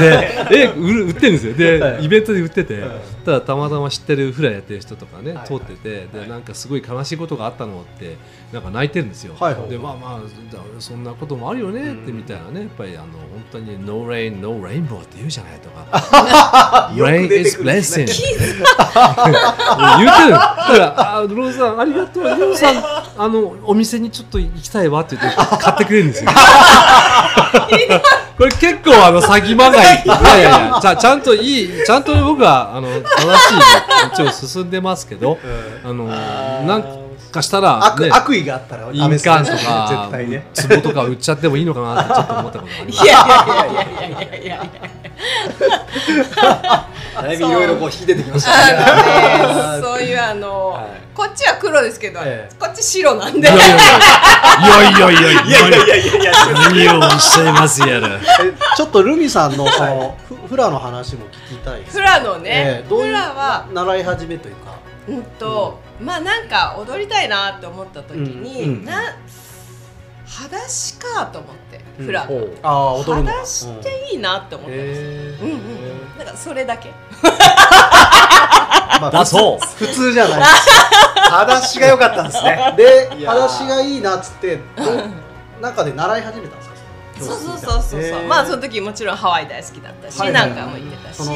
[0.48, 1.54] て、絵売ってるんですよ。
[1.54, 2.90] で、はいイベントで売っててはい、
[3.24, 8.16] ただたまたま知ってるフラやってる人とかねは、い通ってて、で、なんかすごい悲しいことがあったのって、
[8.52, 9.34] なんか泣いてるんですよ。
[9.68, 16.92] で、まあまあ、だそんなこともあるよねってみたいなね、やっぱりあの、本当に No rain, no rainbow って言うじゃないとか。
[16.94, 18.06] Rain is blessing
[19.98, 20.30] 言ってる。
[20.30, 22.24] だからあローさんありがとう。
[22.24, 22.76] ローさん
[23.18, 26.30] あのお店にちょっと行きたいわって言って買ってくれるんですよ。
[28.36, 30.02] これ結構あの詐欺まがい。
[30.04, 30.78] いやいやいや。
[30.80, 33.02] ちゃちゃんといいちゃんと僕はあの正
[34.12, 35.38] しい道を進んでますけど
[35.84, 36.84] あのなん
[37.32, 40.46] かしたら、悪,、ね、悪意があったら印鑑とか絶対ね。
[40.68, 43.04] 壺とか売っちゃってもいいのかなってちょっと思ったことがあります。
[43.04, 45.05] いやいやいやいやいやいやいや
[47.22, 48.56] だいぶいろいろこう引き出てきましたね。
[48.78, 50.84] あのねそういうあの、はい。
[51.14, 52.54] こっちは黒ですけど、ええ。
[52.58, 53.48] こっち白なんで。
[53.48, 53.58] いやい
[55.00, 58.20] やいやいやいやいやいや何をおっしゃいますやらえ
[58.76, 69.14] ちょっとルミさんのそのフフラの話も聞きたいですフラのね、ええどういうフラは習い始めというかうんと、まあなんか踊りたいなって思った時に、うんうんな
[70.26, 72.58] 裸足かと思って、フラがほう。
[72.62, 73.30] ああ踊るの。
[73.30, 75.50] 裸足っていいなって思ったんですうん。
[75.50, 75.58] うん
[76.18, 76.90] なんかそれだけ。
[79.00, 79.66] まあだそう。
[79.76, 80.42] 普通じゃない。
[81.30, 82.74] 裸足が良かったんですね。
[82.76, 84.60] で裸足がいいなっつって
[85.60, 86.76] 中で習い始めたんですか？
[87.18, 91.18] そうそうそうそうそう、まあその時もちろんハワイ大好きだったし、はいはいなんかも行ってたし。
[91.18, 91.34] 神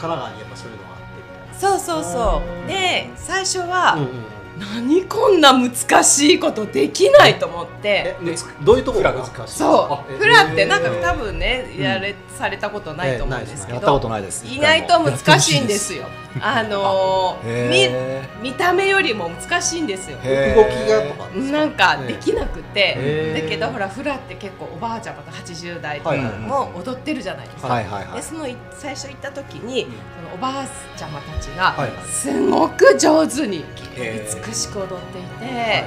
[0.00, 1.78] 奈川にやっぱそういうのがあってみたいな。
[1.78, 2.68] そうそうそう。
[2.68, 4.24] で最初は、うんうん
[4.58, 8.16] 何こんな難しいことできないと思って。
[8.62, 9.54] どういうところが難しい。
[9.54, 10.12] そう。
[10.12, 14.00] えフラってなんか多分ねやれされたことないと思うんですけやったこど。
[14.00, 16.06] とないです意外と難しいんですよ。
[16.40, 20.18] あのーへ見見た目よりも難しいんですよ。
[20.22, 28.16] へ動きがとかなんかできなくて、だけどほらフラって結構おばあちゃんとか80代とかも踊ってるじゃないですか、はいはいはい。
[28.16, 30.66] でそのい最初行った時に、そのおばあ
[30.96, 31.74] ちゃまたちが
[32.06, 33.64] すごく上手に
[33.96, 35.84] へー美しく踊っていて、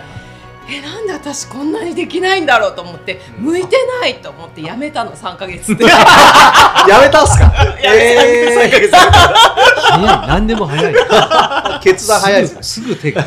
[0.69, 5.73] えなんで私こんなにできないんだろうと思って向いてないと思ってやめたの3ヶ月。
[5.75, 5.97] で や
[7.01, 7.45] めたんすか？
[7.81, 8.99] やめた
[9.97, 10.93] 何何でも早い。
[11.81, 12.63] 決断早いですね。
[12.63, 13.25] すぐ手が。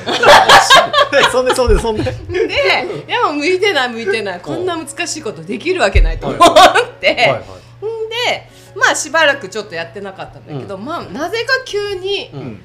[1.33, 2.05] そんでそんでそんで。
[2.05, 2.49] で
[3.07, 6.41] でも向いてない向いてないこんな難しいことできるわけないと思っ
[7.01, 7.39] て、はいはい。
[7.39, 7.41] ん
[8.09, 12.63] でまあしばらくちょっとやってなかったんだけど、まあなぜか急に、うん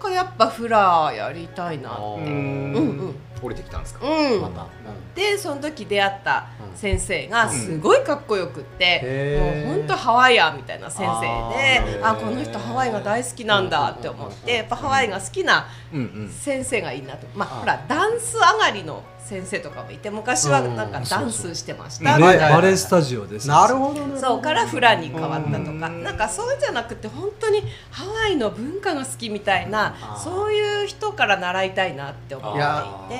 [0.00, 2.00] かやっぱフラやりたいなって。
[2.00, 2.72] うん。
[2.74, 4.06] うん降りてきたんですか？
[4.06, 4.42] うん。
[4.42, 4.66] また。
[5.14, 12.12] でその時出会ったうん先生がすごいかっこよくって、もうほんとハワイアンみたいな先生であー。
[12.12, 16.28] あこの人ハワイが大好きなんだって思ってやっぱハワイが好きなうんうん。
[16.28, 17.26] 先生がいいなと。
[17.34, 22.06] まああほらダンス上がりの先生とかもいて昔はなんかうんダンスしてましうん。
[22.06, 23.46] たバレエスタジオです。
[23.46, 24.18] なるほどね。
[24.18, 25.70] そうからフラに変わったとか。
[25.70, 26.02] うん。
[26.02, 27.62] なんかそうじゃなくて本当に
[27.92, 32.60] ハワイの文化が好きみたいなそういう人から習いたいなって思ってい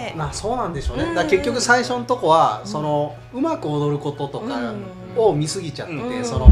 [0.09, 0.14] て。
[0.16, 1.05] まあそうなんでしょうね。
[1.05, 1.14] うん。
[1.14, 4.75] だ結局最初のとこはそのうまく踊ることとか
[5.16, 6.25] を見すぎちゃってうん。
[6.25, 6.49] その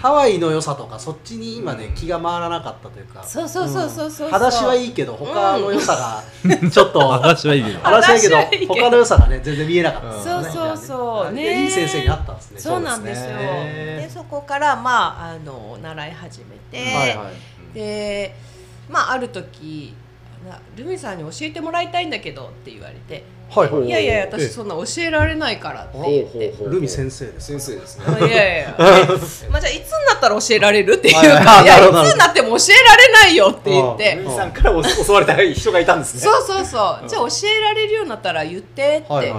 [0.00, 3.22] ハワイの良さとかそっちに今ね気が回らなかったというか。
[3.24, 6.22] そうそうそうそうそう裸足はいいけど他の良さが
[6.70, 7.80] ちょっと私はいいけど。
[7.80, 8.74] 裸足はいいけど裸足はいいけど。
[8.74, 10.44] 他の良さがね全然見えなかったですよね。
[10.44, 11.32] そうそうそう。
[11.32, 12.60] ねいい先生に会ったんですね。
[12.60, 13.30] そうなんですよ。
[13.30, 17.74] そうでそこからまああの習い始めて、はいはい。
[17.74, 18.34] で
[18.88, 19.94] まあある時
[20.48, 23.90] なルミさんに教えてもらいたいんだけどって言われてはいはいい。
[23.90, 26.64] やいやえ私そんな教えられないからって言って。
[26.64, 27.98] ルミ先生です先生です。
[27.98, 28.76] ねあいやいや。
[29.50, 31.14] まあじゃあいつになったら教えられるっていう。
[31.14, 34.16] かいやいつになっても教えられないよって言って。
[34.16, 34.24] うん。
[34.24, 36.20] ルミさんから教われた人がいたんですね。
[36.20, 37.08] そうそうそう。
[37.08, 39.32] じゃあ教えられるようになったら言ってって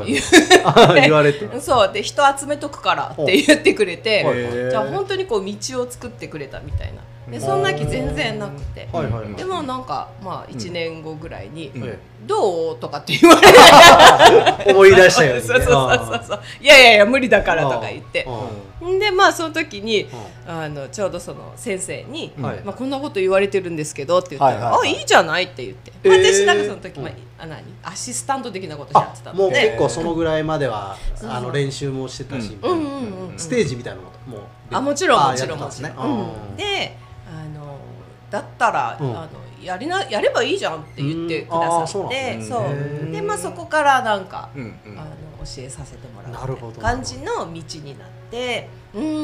[1.01, 1.47] 言われて。
[1.61, 1.93] そう。
[1.93, 4.23] で人集めとくからって言ってくれて。
[4.23, 7.01] はいじゃあ本当にこう道を作ってくれたみたいな。
[7.31, 8.87] でそんな気全然なくて。
[8.91, 9.33] はいはいはい。
[9.35, 11.83] でもなんかまあ1年後ぐらいにうん。
[11.83, 13.47] え「どう?」とかって言われて。
[13.47, 13.51] え
[14.67, 15.47] 思い出したようにね。
[15.47, 18.27] そうそうそうそう「いやいやいや無理だから」とか言って。
[18.99, 20.07] でまあその時にう
[20.47, 22.41] あのちょうどその先生にん。
[22.41, 22.61] はい。
[22.63, 24.95] まあ、こんなこと言われてるんですけどって言ったら「はいはいはい。
[24.95, 26.23] あいいじゃない」って言って、えー。
[26.23, 27.61] 私なんかその時、まあ、あ何？
[27.83, 33.37] アシスタント的なことやってたあもう結構そのぐらいまではそうあの練習もしてたしうんうんうんうん。
[33.37, 36.95] ステージみたいなこともうあもちろんあもちろんもちろん、うん、で
[37.27, 37.77] あの
[38.31, 39.09] だったら、うん。
[39.11, 39.29] あの
[39.63, 42.63] やりなやればいいじゃんって言ってくださって、ですそう。
[42.63, 44.99] ねでまあそこからなんか、うんうん。
[44.99, 45.09] あの
[45.45, 48.69] 教えさせてもらう感じの道になって。
[48.93, 49.23] うんうんうん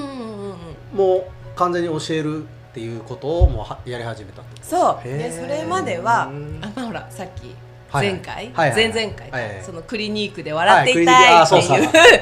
[0.49, 0.97] うん。
[0.97, 5.07] もう完全に教えるっていうことをもうはやり始めたってそう。
[5.07, 7.55] でそれまではうんあまあほらさっきはい
[7.99, 9.63] 前回、はいはい前々回か、はいはい。
[9.63, 11.55] そのクリニックで笑っていたいって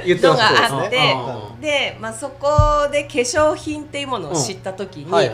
[0.10, 1.62] いうのがあって、うん。
[1.62, 5.30] で、まあ、そこで化粧品っていうものを知った時に、こんな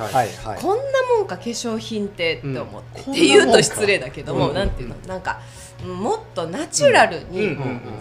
[1.18, 4.56] もんか化粧品ってって思って、うんって言うと失礼だけども、うん。
[4.56, 4.96] なんていうの？
[5.08, 5.40] なんか
[5.84, 7.32] うんもっとナチュラルうん。
[7.32, 7.58] に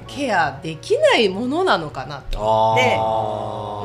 [0.07, 2.38] ケアできないものなのかなと。
[2.38, 2.96] 思って、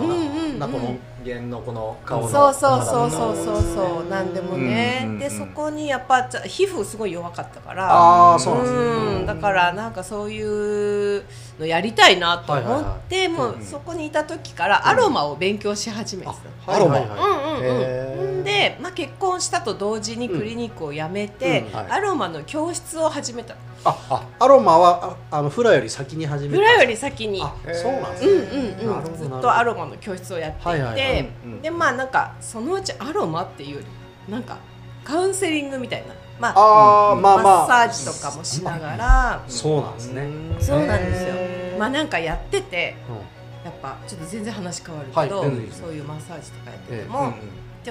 [0.03, 11.23] うんうん間のこの顔のそうそうそうそうそうそうなんでもね、うんうんうんでそこにやっぱじゃ皮膚すごい弱かったからああそうなんですねうんだからなんかそういう
[11.59, 16.31] のやりたいなと思って、もうそこにいた時からアロマを勉強し始めて
[16.65, 21.73] た、はいはいはいうんうんうん、で、まあ、結婚したと同時にクリニックを辞めて、うんうん。
[21.73, 21.91] はい。
[21.91, 23.55] アロマの教室を始めた。
[23.85, 26.63] あアロマはああのフラより先に始めた。
[26.63, 27.41] フラより先に。
[27.41, 28.87] あそうなんですうんねうん。
[28.87, 31.29] なるほどうんずっとアロマの教室をやっていて、はいはいはい。
[31.45, 33.79] うんでまあなんかそのうちアロマっていうよ
[34.27, 34.57] りなんか
[35.03, 37.43] カウンセリングみたいな、まあ、ああまあまあ。
[37.43, 40.29] マッサージとかもしながら、そうなんですね。
[40.59, 41.35] そうなんですよ。
[41.77, 43.43] まあなんかやっててうん。
[43.63, 47.31] やっぱちょっと全然話変わるけど、はいそういうマッサージとかやっててえも、じゃ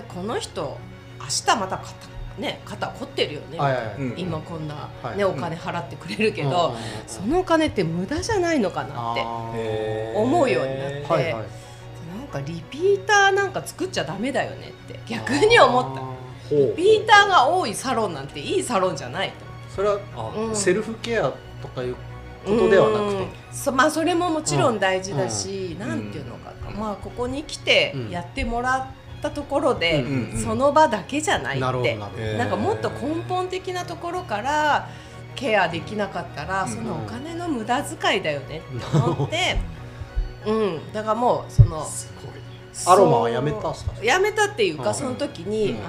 [0.01, 0.79] あこの人
[1.21, 1.93] 明日また肩
[2.39, 3.85] ね肩凝ってるよね、はいはい
[4.17, 5.19] 今こんな、はい。
[5.19, 11.45] ねお金払ってくれるけど、うんうんうんそのお金って無駄じゃないのかなって思うようになってはいはい。
[12.19, 16.01] なんかリピーターなんか作っちゃダメだよねって逆に思った。
[16.01, 16.17] ほ
[16.51, 19.35] リうピーターが多いサロンなんていいサロンじゃないと。
[19.75, 20.57] それはあうん。
[20.57, 23.23] セルフケアとかいうことではなくて？
[23.23, 23.29] うん。
[23.53, 28.11] そまあそれももちろん大事だし、なんていうのかな、うんまあここに来てうん。
[28.11, 28.87] やってもらっ
[29.23, 31.97] たところで、うんうんその場だけじゃないって、
[32.37, 34.89] なんかもっと根本的なところから
[35.35, 39.59] ケアできなかったら、うんそのお金の無駄遣いだよねって思って、
[40.45, 42.33] うん、だからもうそのすごい。
[42.87, 43.93] アロマはやめたんすか？
[44.03, 45.77] やめたっていううんかその時に、うん。
[45.79, 45.87] あの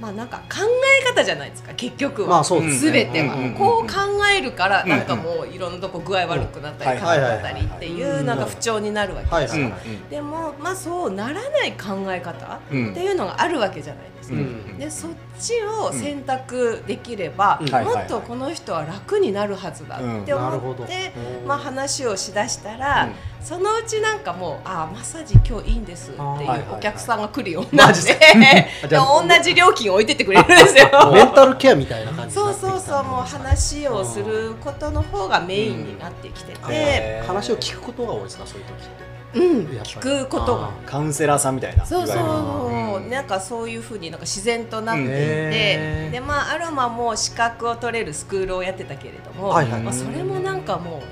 [0.00, 0.64] まあなんか考
[1.02, 3.94] え方じゃないですか結局は、まあそうですすべては、うんうんこう考
[4.32, 9.70] えるからうんなんかもういろんなとこ具合悪くなったりうん硬かったりっていうなんか不調になるわけですよ、
[10.10, 17.70] でもまあそうならない考え方うんっていうのがあるわけじゃないですか、うんでそっちを選択できれば、うん。
[17.70, 21.46] もっとこの人は楽になるはずだって思って、うん。
[21.48, 26.26] まあ、話をしだしたら、うんそのうちなんかもう「あーマッサージ今日いいんです」っていう
[26.74, 28.18] お客さんが来るようになって、
[28.90, 31.10] 同じ料金置いてってくれるんですよ。
[31.12, 39.08] メンタルケアみたいな感じにそうそうそうもう話をすることの方がメインになってきてて、へー話を聞くことが多いですかそういう時って？
[39.34, 40.70] うん、聞くことが。
[40.86, 49.82] カウンセラーさんみたいなそうそう、いわなんかそういうふうになんか自然となっていて、へーでまあアロマも資格を取れるスクールをやってたけれども、はいはい。
[49.82, 51.02] まあ、それもなんかもう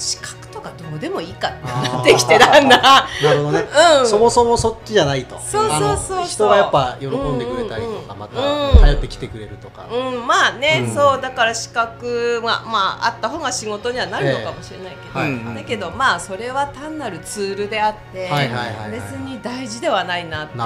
[0.00, 2.82] 資格とかどうでもいいかってあーなってきてだんだん。
[2.82, 3.64] なるほどね。
[4.00, 4.06] うん。
[4.06, 5.38] そもそもそっちじゃないと。
[5.40, 8.74] そうそうそう人がやっぱ喜んでくれたりとかうんまうん。
[8.74, 9.86] た頼ってきてくれるとか。
[9.90, 10.94] うん、まあね、うん。
[10.94, 18.90] そうだから資格はまああった方が仕事にはなるのかもしれないけど、はいうんだけどまあそれは単なるツールであって、はいはいはいはい。
[18.92, 20.58] 別に大事ではないなって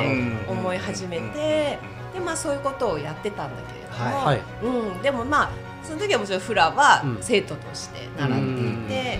[0.48, 1.78] 思い始めて、
[2.14, 5.50] でまあそういうことをやってたんだけれども、はいうん、でもまあ
[5.82, 7.18] その時はもちろんフラはうん。
[7.20, 9.18] 生徒として習っていて、うんで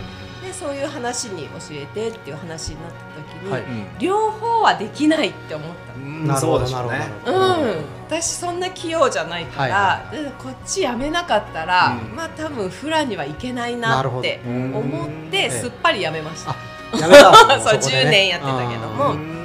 [0.60, 3.62] そういう話に教えてっていう話になった時に、はい。
[3.98, 6.04] 両方はできないって思ったの。
[6.04, 6.88] うんなるほどなる
[7.24, 12.14] ほどうん、私そんな器用じゃないから、はいでこっちやめなかったら、うん。
[12.14, 16.54] まあ多分フラにはいけないなってうん思ってすっぱりやめました、
[16.98, 17.96] やめた そうねこで？
[17.96, 19.36] ね10年やってたけどもうん。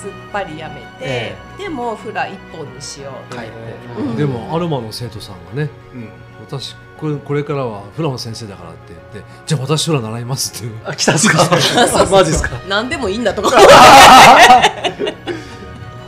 [0.00, 3.72] すっぱりやめて、えでもフラ一本にしようと帰っ思って。
[3.72, 4.00] て。
[4.00, 4.16] うん。
[4.16, 6.08] でもアロマの生徒さんがねうん。
[6.46, 8.78] 私これこれからはフラの先生だからって
[9.12, 10.78] 言ってじゃあ私フラ習いますっていう。
[10.84, 11.38] あ来たんですか？
[12.10, 12.50] マジですか？
[12.68, 13.58] 何でもいいんだとか。
[13.60, 13.62] い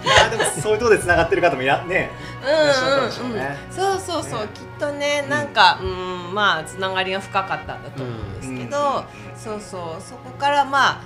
[0.08, 2.10] やでもそういうところで繋がってる方もいらね
[2.42, 3.36] うんううんうん。
[3.36, 4.48] ねそうそうそう、ね。
[4.54, 5.84] きっとねなんかう
[6.30, 9.04] んまあつながりが深かったんだと思うんですけど、
[9.36, 10.02] そうそう。
[10.02, 11.00] そこからまあ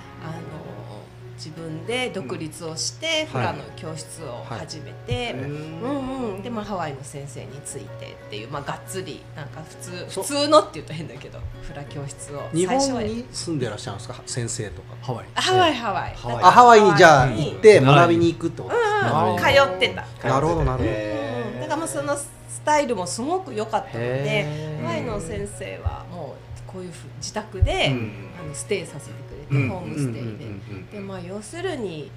[1.43, 14.21] 自分で独立をして、フラの教室を始めて、うんうんうん、でもハワイの先生についてっていうまあがっつりなんか普通そ普通のって言うと変だけどフラ教室を日最初は本に住んでらっしゃるんですか？
[14.27, 14.95] 先生とか。
[15.01, 15.25] ハワイ。
[15.33, 16.13] ハワイハワイ。
[16.13, 16.43] ハワイ。
[16.43, 18.75] あハワイにじゃあ行って学びに行くってこと。
[18.75, 19.33] ですうん。
[19.33, 19.89] うん通って
[20.21, 20.29] た。
[20.29, 20.91] なるほどなるほど。
[20.91, 22.29] うんだからもうそのス
[22.63, 28.27] タイルもすごく良かったのでハワイの先生はもうこういうふう自宅で、うん。
[28.39, 29.69] あのステイさせてくれて、うん。
[29.69, 30.23] ホームステイ
[30.93, 32.11] で、でまあ要するに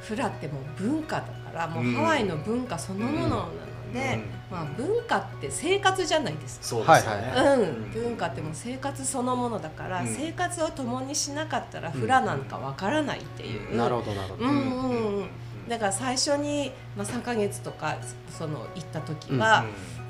[0.00, 1.94] フラってもう文化だからもううん。
[1.94, 4.20] ハワイの文化そのものなので、
[4.50, 6.64] まあ文化って生活じゃないですか。
[6.66, 7.32] そうですよね。
[7.36, 10.08] うん、文化ってもう生活そのものだから、うん。
[10.08, 14.44] 生活を共にしなかったらフラなんかわからないっていう、なるほどなるほど。
[14.44, 15.28] うんうんうん。
[15.68, 17.96] だから最初に、まあ、3か月とか
[18.30, 19.64] その行った時は、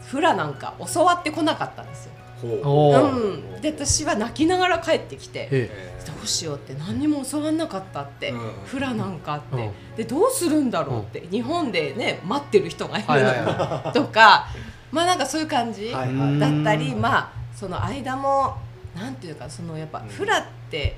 [0.07, 1.87] フラなんか教わってこなかったん。
[1.87, 2.13] ですよ。
[2.43, 2.61] ほう。
[2.65, 3.53] おー。
[3.55, 8.53] うん、で私は泣きながら帰ってきてえどうしようって何にも教わんなかったって、うん。
[8.65, 9.97] フラなんかって、うん。
[9.97, 14.47] でどうするんだろうって、日本でね待ってる人がいるのはいはいは とか
[14.91, 16.39] まあなんかそういう感じはいはい。
[16.39, 18.57] だったりまあその間も
[18.95, 20.09] なんていうかそのやっぱうん。
[20.09, 20.97] フラって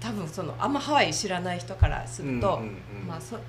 [0.00, 2.68] 多分そのあんまハワイ知らない人からすると、うんうん
[3.02, 3.08] うん。
[3.08, 3.42] まあそうん、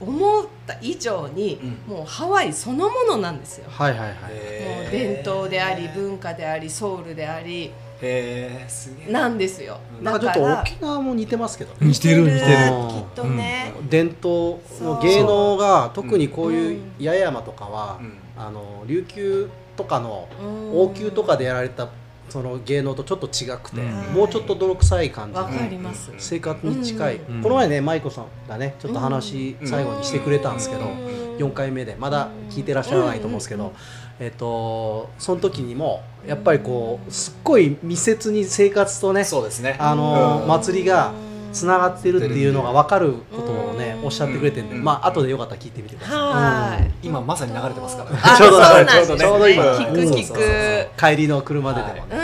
[0.00, 3.66] 思った以上に、うもうハワイそのものなんですよ。
[3.68, 4.10] はいはいはい。
[4.10, 7.72] もう伝統であり文化でありソウルであり。
[8.00, 9.12] へえすげえ。
[9.12, 9.78] なんですよ。
[10.00, 10.14] なん。
[10.14, 11.72] かちょっと沖縄も似てますけど。
[11.72, 12.22] ね似てる。
[12.22, 12.40] 似てる。
[12.40, 16.80] きっとね、伝統の芸能が特にこういう。
[17.00, 18.12] 八重山とかはうん。
[18.36, 20.80] あの琉球とかのうん。
[20.80, 21.88] 王宮とかでやられた
[22.28, 24.14] その芸能とちょっと違くて、うん。
[24.14, 26.12] もうちょっと泥臭い感じわかでります。
[26.18, 31.18] 生活に近い、この前ね舞子さんがねちょっと話うん最後にしてくれたんですけど、うん。
[31.38, 33.72] 4回目でまだ聞いてらっしゃらないと思うんですけど、
[34.18, 39.76] えっとその時にもやっぱりこうすっごい密接に生活とねそうですね。
[39.78, 40.48] あのうん。
[40.48, 41.12] 祭りが
[41.52, 44.06] つながってるっていうのが分かることをねうん。
[44.06, 44.84] おっしゃってくれてるんで、うん。
[44.84, 46.90] まあ後でよかったら聞いてみてくださはい。
[47.02, 48.10] 今まさに流れてますから。
[48.10, 49.18] ねあちょうどそうなんですね。
[49.18, 49.62] ちょうど今。
[49.64, 50.40] 聞く聞く。
[50.40, 51.00] い。
[51.16, 52.16] 帰りの車ででもね。
[52.16, 52.20] うん、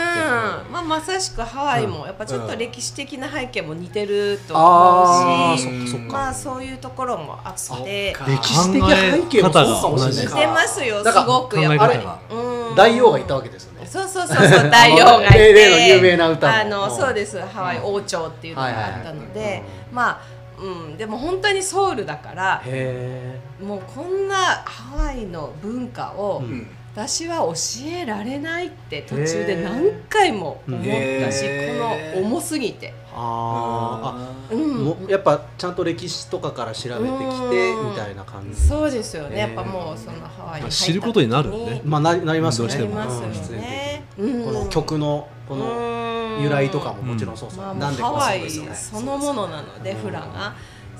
[0.71, 6.13] まあまさしくハワイもやっぱちょっと歴史的な背景も似てるとああ思うし、そっかそっか。
[6.13, 8.15] まあそういうところもあって。
[8.27, 11.99] 歴史的背景もそうかもしれない似てますよだからすごくやっぱり。
[12.75, 13.74] 大王がいたわけですよね。
[13.87, 15.53] そうそうそうそう大王がいて。
[15.53, 16.97] 例の有名な歌のあのうん。
[16.97, 17.39] そうです。
[17.39, 20.97] ハワイ王朝っていうのがあったのでまあうん。
[20.97, 26.67] でも本当にソウルだからへもうこんなハワイの文化をうん。
[26.95, 27.53] 私は教
[27.87, 34.55] えられないって途中で何回も思ったし、この重すぎて、あー。
[34.55, 34.75] うん。
[34.75, 37.89] あもうやっぱちゃんと歴史とかから調べてきてうん。
[37.89, 38.59] みたいな感じ。
[38.59, 41.81] そうですよね、やっぱもうそのハワイに入った時に、まあ知ることになるよね。
[41.85, 42.75] まあななりますよね。
[42.75, 43.33] なりますようん。
[43.33, 44.03] 必然ね。
[44.15, 49.97] 的にこの曲のこのの由来とかももちろんそうそう、まあ、もなんハワイそのものなので、うん。
[49.97, 50.55] フラが。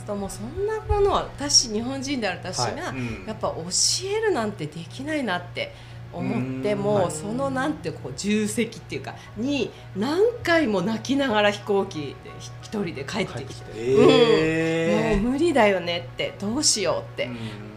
[0.05, 3.25] ともうそんなものは私日本人である私が、うん。
[3.27, 3.63] やっぱ教
[4.07, 5.73] えるなんてできないなって
[6.15, 7.11] 思っても、うんはい。
[7.11, 12.15] そのなんてこう重責っていうかに何回も泣きながら飛行機で
[12.61, 17.29] 一人で帰ってきて、えもう無理だよねってどうしようって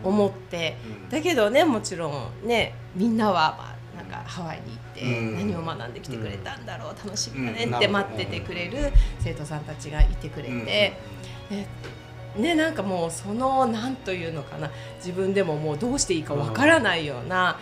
[0.02, 0.76] 思って、
[1.10, 5.36] だけどねもちろんねみんなはまあなんかハワイに行ってうん。
[5.36, 7.74] 何を学んできてくれたんだろう、楽しみだねうん。
[7.76, 10.92] って待っててくれる生徒さんたちがいてくれて、
[12.36, 17.58] ねなんかもうそのなんというのかな自分でももうどうしていいかわからないような、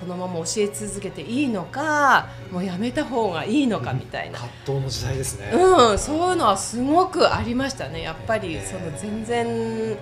[0.00, 4.38] このまま教え続けていいのかもうやめた方がいいのかみたいな。
[4.38, 5.50] 葛藤の時代ですね。
[5.52, 8.02] うん、そういうのはすごくありましたね。
[8.02, 9.98] やっぱりその全然、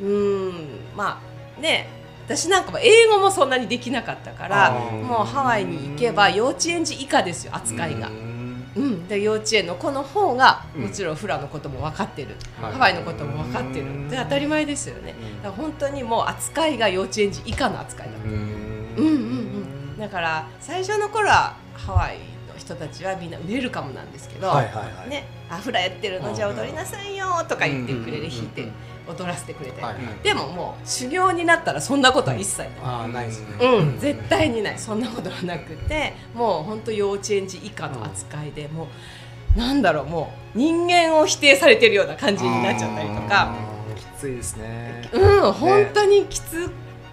[0.00, 0.52] うん、
[0.96, 1.20] ま
[1.58, 1.88] あね、
[2.26, 8.08] 私なんかも英語もそんなにできなかったから、もうハワイに行けば幼稚園児以下ですよ扱いが。
[8.74, 10.82] うん、で幼稚園の子の方がうん。
[10.84, 12.72] もちろんフラのことも分かってる、はい。
[12.72, 14.08] ハワイのことも分かってる。
[14.08, 18.28] で当たり前ですよね、だから本当にもう扱いが幼稚園児以下の扱いだった、
[18.96, 19.16] うんうんう
[19.94, 22.18] ん、だから最初の頃はハワイ
[22.52, 25.08] の人たちはみんなウェルカムなんですけど、はいはいはい。
[25.08, 28.68] ね、あフラやってるのじゃあ踊りなさいよとか言ってくれる、うん弾いて
[29.08, 32.68] 踊らせてくれて、はいでももう修行になったらそんなことは一切ない。
[32.84, 34.78] ああないですね、うん、絶対にない。
[34.78, 40.06] そんなことはなくてもう本当幼稚園児以下の扱いで、もうなんだろう。
[40.06, 43.52] もう人間を否定されてるような感じになっちゃったりとか。
[43.96, 45.08] きついですね。
[45.12, 45.52] うん。
[45.52, 46.70] 本当にきつ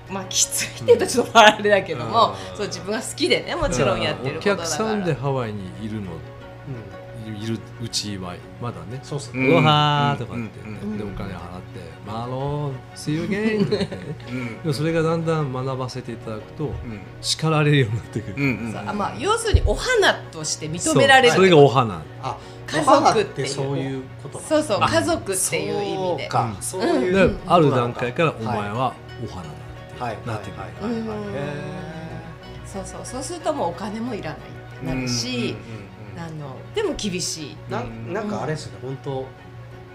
[0.10, 2.58] まあきついって言うとちょっとあれだけども、うん。
[2.58, 4.66] そう自分が好きでねもちろんやってることだから。
[4.66, 7.00] お客さんでハワイにいるのうん
[7.36, 9.00] いるうちはまだね。
[9.04, 9.52] そうっすね、う。
[9.52, 10.98] んうわーとかって言って、うん。
[10.98, 13.96] でお金払って「マロー See you again」って言って。
[13.96, 14.62] ねうん。
[14.64, 16.74] でもそれがだんだん学ばせていただくとうん。
[17.22, 21.30] 叱られるようになってくる、うんそうあまあ、要するにお花として認められる。
[21.30, 22.02] そうそれがお花。
[22.24, 26.24] あ家族っていうそういうことそうそう家族っていう意味で。
[26.24, 26.58] そうか。
[26.62, 28.94] そういうある段階からおはい前は
[29.24, 29.50] お花だ
[30.00, 30.92] なってくる、はいはい。
[30.92, 32.68] はいうん。
[32.68, 33.02] そうそう。
[33.04, 35.56] そうするともうお金もいらないってなるし、
[36.18, 37.58] あのでも厳しい。
[37.70, 38.14] なうん。
[38.14, 38.80] なんかあれですよね。
[38.82, 39.26] 本当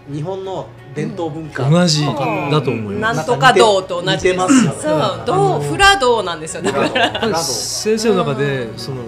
[0.07, 2.15] 日本の伝統文化、同じうん
[2.51, 3.17] だと思います。
[3.17, 5.23] なんとか道と同じますそう。
[5.25, 6.79] 道フラ道なんですよだか
[7.27, 7.35] ら。
[7.35, 8.77] 先生の中でうん。
[8.77, 9.03] その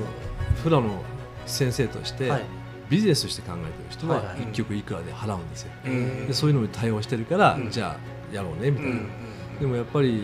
[0.63, 1.03] フラの
[1.45, 2.45] 先生としてはい。
[2.89, 4.37] ビジネスとして考えてる人ははいはい。
[4.47, 6.27] 1曲いくらで払うんですよ、うん。
[6.27, 7.69] でそういうのに対応してるから、うん。
[7.69, 7.97] じゃ
[8.31, 8.97] あやろうねみたいな、
[9.59, 10.23] でもやっぱり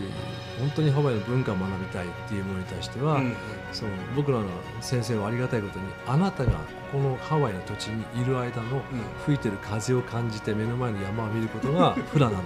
[0.59, 3.35] 本当にハワイの文化を学びたいっていうものに対しては、うん
[3.71, 4.45] その僕らの
[4.81, 6.51] 先生はありがたいことにあなたが
[6.91, 8.83] このハワイの土地にいる間の
[9.25, 12.43] 吹いてる風を感じて目の前の山を見ることが フラなのよ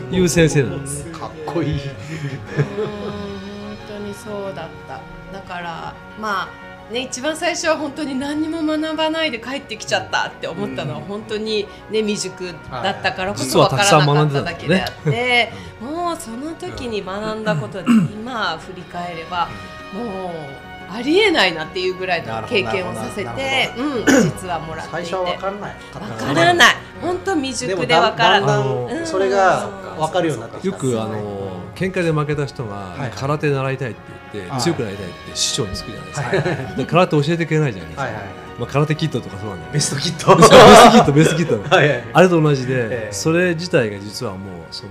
[0.00, 1.04] って いう先生なんです。
[1.10, 1.72] かっこいい。
[1.72, 5.00] うん本当にそうだった。
[5.32, 6.48] だからまあ
[6.90, 11.04] ね一番最初は本当に何にも学ばないで帰ってきちゃったって思ったのはうん。
[11.04, 19.48] 本当にね未熟だったからこ実そわかはたくさんらなかっただけであって、もうその時に学んだことで 今振り返れば
[19.92, 25.10] もうありえないなっていうぐらいの経験をさせて、うん、実はもらっていて。
[25.10, 25.76] 最初は分からない。
[25.94, 26.74] わからない。
[27.00, 28.62] 本当未熟でわからない。
[28.62, 29.06] でもだんだんうん。
[29.06, 29.68] それが
[29.98, 30.68] 分かるようになってきた。
[30.68, 34.60] よくあの喧嘩で負けた人が空手習いたいって言って、はい。
[34.60, 38.32] 強くなりたいって師匠につくじゃないですか、で空手教えてくれないじゃないですか、はいはいはい。
[38.58, 43.12] まあ、空手キットとかそうなんだベストキット ベストキットベストキットはいはいあれと同じで、ええ。
[43.12, 44.90] それ自体が実はもうその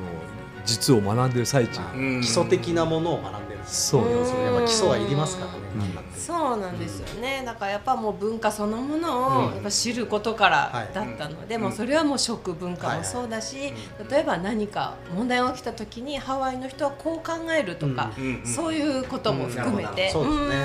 [0.65, 2.21] 実を学んでる最中、うん。
[2.21, 3.59] 基礎的なものを学んでる。
[3.65, 4.17] そうや
[4.51, 5.57] っぱ基礎がいりますからね。
[5.75, 7.43] うんそうなんですよね。
[7.45, 9.53] だからやっぱもう文化そのものをうん。
[9.55, 10.89] やっぱ知ることからはい。
[10.93, 11.61] だったので、うん。
[11.63, 13.73] もうそれはもう食文化もそうだし、
[14.09, 20.55] 例えば何か問題が起きた時にハワイの人はこう考えるとか、うんうんそういうことも含めて、そうですね。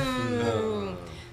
[0.63, 0.88] うん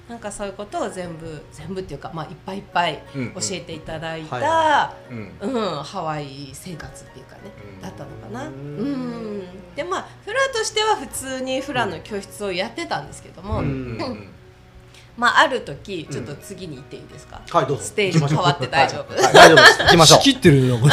[0.08, 5.84] なんかそういうことを全部全部っていうか、まあ、いっぱいいっぱいうん教えていただいた、うん。
[5.84, 7.42] ハワイ生活っていうかね、
[7.76, 7.82] うん。
[7.82, 8.48] だったのかな。
[8.48, 9.40] ううん。
[9.40, 9.44] ん、
[9.76, 14.28] でまあフラとしては普通にフラの教室をやってたんですけども、うんうん
[15.18, 17.84] まあある時ちょっと次に行っていいですか、はいどうぞ。
[17.84, 19.82] ステージ変わって大丈夫、はい大丈夫です。
[19.84, 20.20] 行きましょう。
[20.22, 20.78] 仕切ってるよ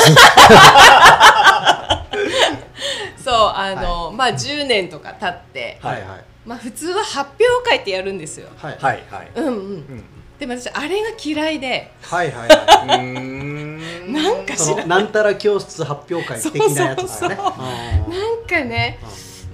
[3.23, 8.49] そうあの、まあ10年とか経って、はいはいまあ普通は発表会ってやるんですよ。
[8.57, 8.77] はい。
[8.81, 9.31] はいはい。
[9.37, 9.55] うんうん。
[9.55, 10.05] うん。
[10.39, 14.13] でも私あれが嫌いで、はいはいは うーん。
[14.13, 14.89] なんかいそ知らない。
[14.89, 17.37] のなんたら教室発表会的なやつですね。
[17.37, 18.11] そうそうあー。
[18.11, 19.09] なんかね、ま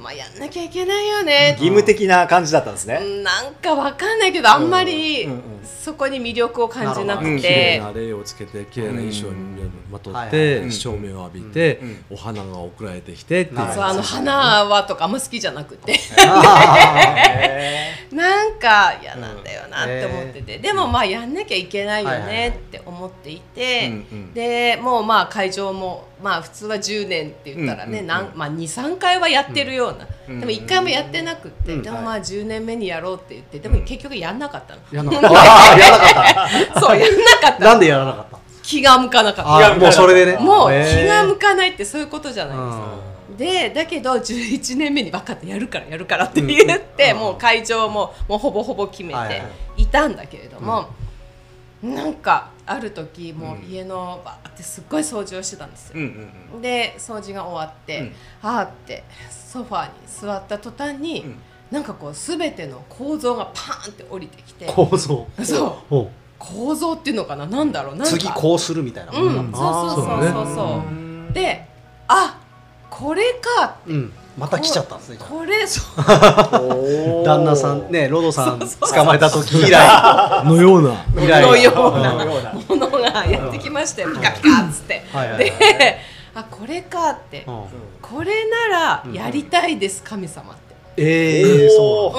[0.09, 1.51] まあやんなきゃいけないよね。
[1.59, 2.99] 義務的な感じだったんですね。
[3.03, 15.93] うんなんかわかんないけどあんまりうんうんそこに魅力を感じなくなるほど綺麗てな礼をつけて綺麗な衣装にまとって照明を浴びてうんお花が送られてきてってそうあの花はとかあんま好きじゃなくて。
[15.93, 15.99] へ
[18.11, 24.33] なんか嫌なんだよなって思ってて、でもまあやんなきゃいけないよねって思っていて、うんうん。
[24.33, 31.83] でもうまあ会場もまあ普通は10年って言ったらね、うんうんまあ、23回はやってるような、うんでも1回もやってなくって、うん。
[31.83, 35.79] でもまあ10年目にやろうって言ってでも結局やんなかったの、やんなかった。
[35.79, 37.53] やらなかっそうやんなかった。
[37.53, 38.39] たなんでやらなかった？
[38.63, 39.73] 気が向かなかった。
[39.73, 40.39] あもうそれでね。
[40.39, 42.95] もう気が向かないってそういうことじゃないですか。
[43.35, 47.19] うでだけど11年目に分かってやるからやるからって言って、うん。
[47.19, 49.43] もう会場ももうほぼほぼ決めて
[49.77, 50.89] いたんだけれども、
[51.83, 55.95] なんかある時もう家のバーってすっごい掃除をしてたんですよ。
[56.61, 58.13] で掃除が終わって、うん。
[58.43, 61.39] あーってソファーに座った途端に、うん。
[61.71, 65.27] なんかこう全ての構造がパーンって降りてきて構造？
[65.45, 66.07] そう。
[66.39, 67.47] 構造っていうのかな？
[67.47, 67.97] なんだろう？
[67.97, 68.07] なんか。
[68.07, 69.53] 次こうするみたいなうん。
[69.53, 70.67] そうそうそうそうそう。
[70.79, 70.81] う
[71.31, 71.67] んで
[72.09, 72.41] あ
[72.89, 73.23] これ
[73.59, 75.85] かってうんまた来ちゃったんですねこれそう。
[77.27, 80.45] 旦那さんねロドさん捕まえた時以来。
[80.45, 81.05] のような。
[81.23, 82.15] 以来のような
[82.69, 85.05] ものがやってきましたよピカピカっつって。
[85.13, 85.45] はいはいはい。
[85.51, 85.99] で
[86.35, 87.45] あこれかって。
[87.47, 87.65] うん。
[88.01, 90.75] これならやりたいです神様って。
[90.97, 92.15] ええそ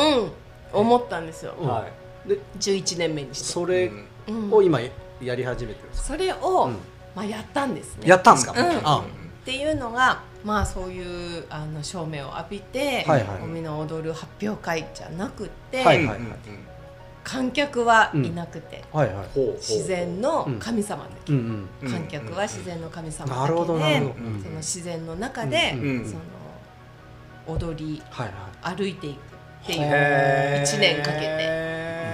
[0.73, 0.79] うん。
[0.81, 1.53] 思ったんですよ。
[1.61, 1.85] は
[2.25, 2.29] い。
[2.29, 3.45] で11年目にして。
[3.45, 3.89] それ
[4.27, 4.53] うん。
[4.53, 4.79] を今
[5.21, 6.07] やり始めてるんですか？
[6.09, 6.77] それをうん。
[7.15, 8.07] まあやったんですね。
[8.09, 8.53] やったんですか？
[8.59, 8.81] うん。
[8.83, 13.41] あっていうのがまあそういうあの照明を浴びてはいはい。
[13.43, 16.19] おみの踊る発表会じゃなくって、はいはい。
[17.23, 19.27] 観客はいなくて、はいはい。
[19.57, 21.91] 自然の神様だけ、うんうん。
[21.91, 26.05] 観客は自然の神様だけで、その自然の中で、うんうん。
[26.05, 26.21] その
[27.57, 28.27] 踊りはい
[28.63, 28.75] はい。
[28.75, 29.28] 歩いていく
[29.63, 29.79] っていう。
[29.81, 30.63] へー。
[30.63, 31.59] 一年かけて。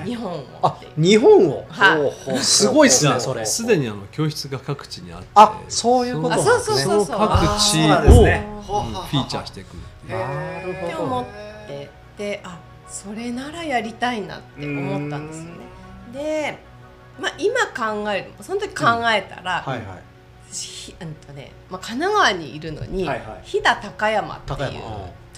[0.06, 1.66] 日本をっあ日本を？
[1.68, 3.44] はうほうすごいっすねそれ。
[3.44, 5.28] すでにあの教室が各地にあって。
[5.34, 6.76] あそういうことあなんですね。
[6.76, 7.06] そうそうそうそう。
[7.06, 8.48] その各地そうなんですね。
[8.68, 9.74] をうんフィーチャーしていく
[10.08, 11.26] なるって思っ
[11.68, 11.90] て。
[12.18, 15.52] であそれならやりたいなって思ったんですよね。
[16.14, 16.60] で、
[17.20, 20.04] まあ、今考えるその時考えたら、はいはい。
[20.52, 23.42] ひうんとねまあ、神奈川にいるのに、はいはい。
[23.44, 24.82] 飛騨高山っていう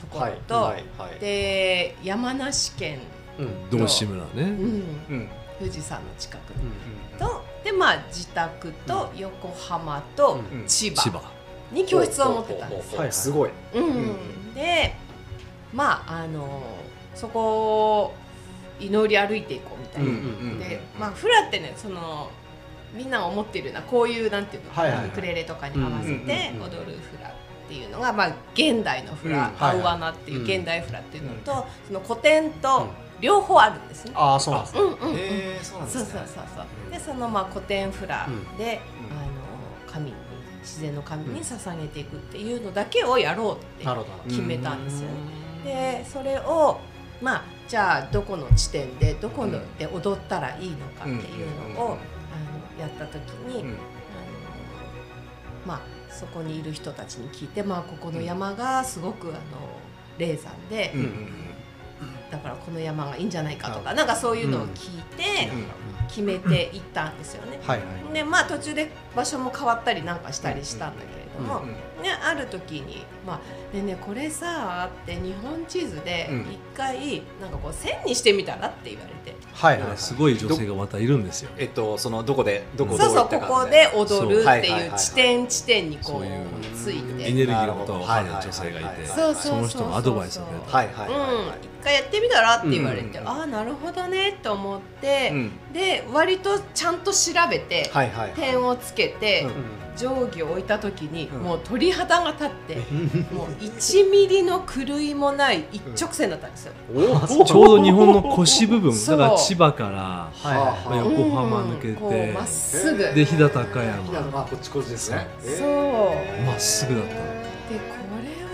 [0.10, 2.99] こはいろと、はいはいで山梨県、
[3.39, 3.70] うん。
[3.70, 4.30] 道志村ね。
[4.36, 4.47] うん、う
[5.16, 5.30] ん。
[5.60, 7.18] 富士山の近くうん。
[7.18, 10.66] とで、まあ、自宅と横浜とうん。
[10.68, 11.22] 千葉千葉。
[11.72, 13.01] に教室を持ってたんですよ。
[13.01, 13.49] はいすごい。
[13.74, 14.95] うんで
[15.74, 16.64] まああの
[17.14, 18.14] そこを
[18.80, 20.10] 祈り歩いていこうみたいな。
[20.10, 22.30] うんでまあフラってねその
[22.93, 25.08] みんなが思っているようなこういうなんていうの、はいはいはい。
[25.08, 27.30] ウクレレとかに合わせて踊るフラ。
[27.30, 27.34] っ
[27.68, 29.63] ていうのが、まあ、現代のフラ、うん。
[29.63, 29.93] アウはいはい。
[29.95, 30.45] アナっていううん。
[30.45, 32.88] 現代フラっていうのと、その古典と
[33.20, 34.11] 両方あるんですね。
[34.15, 34.82] ああそうなんですね。
[34.82, 35.15] うんうんうん。
[35.15, 36.05] へーそうなんですね。
[36.05, 36.91] そうそうそうそう。
[36.91, 39.18] でそのまあ古典フラで、うん。
[39.18, 39.28] あの
[39.91, 40.15] 神に
[40.61, 44.30] 自然の神に捧げていくっていうのだけをやろうってなるほど。
[44.30, 45.15] 決めたんですよね。
[45.63, 46.80] でそれを
[47.22, 51.93] まあじゃあどこの地点でどこので踊ったらいいのかっていうのを、うん。
[51.93, 51.97] あの
[52.80, 53.70] やった時に、うん。
[53.70, 53.78] あの
[55.65, 59.38] まあそこにいる人たちに聞いて、まあ、ここの山がすごくあの
[60.18, 61.47] 霊山で、うんうん
[62.30, 65.49] だからこの山がいいんじゃないかとか、なんかそういうのを聞いて
[66.09, 67.59] 決めていったんですよね。
[68.13, 72.04] でまあ途中で場所も変わったりなんかしたりしたんだけれども、うん。
[72.04, 73.44] ね、ある時に「まあ、ね
[73.76, 76.48] えねえこれさ」って日本地図でうん。
[76.52, 81.50] 一回なんかこう線にしてみたらって言われて、はいはいすごい女性がまたいるんですよ。
[81.58, 87.34] えっとそのどこでどこそうそうここで踊るっていう地点地点にこそういううついエて。
[87.34, 90.78] ネルギーのことが分かる女性がいてその人のアドバイスをくれた。
[90.78, 93.28] はいはいはいうん、一回やってみたらって言われて、うん。
[93.28, 95.74] ああなるほどねと思って、うん。
[95.74, 98.32] で割とちゃんと調べて、はいはい。
[98.34, 101.41] 点をつけて、うん定規を置いた時に、うん。
[101.41, 102.76] もう鳥肌が立って、
[103.34, 106.74] もう1ミリの狂いもない一直線だったんですよ。
[107.45, 114.04] ちょうど日本の腰部分だから千葉からはいはいまあ横浜抜けうんこうまってすぐ、で飛騨高山。
[114.32, 115.28] まあこっちこっちですね。
[115.41, 116.45] そう。
[116.45, 117.10] まっすぐだった。
[117.10, 117.95] のでこ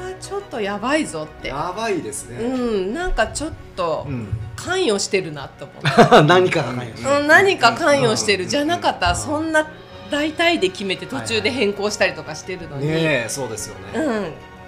[0.01, 1.49] れはちょっとやばいぞって。
[1.49, 2.37] やばいですね。
[2.43, 2.57] う
[2.89, 4.27] んなんかちょっとうん。
[4.55, 9.67] 関与してるなと思って、 何かがないですうん、何か関与してるじゃなかったらそんな
[10.11, 13.99] 大体で決めて途中で変更したりとかしてるのに、ねえそうですよね。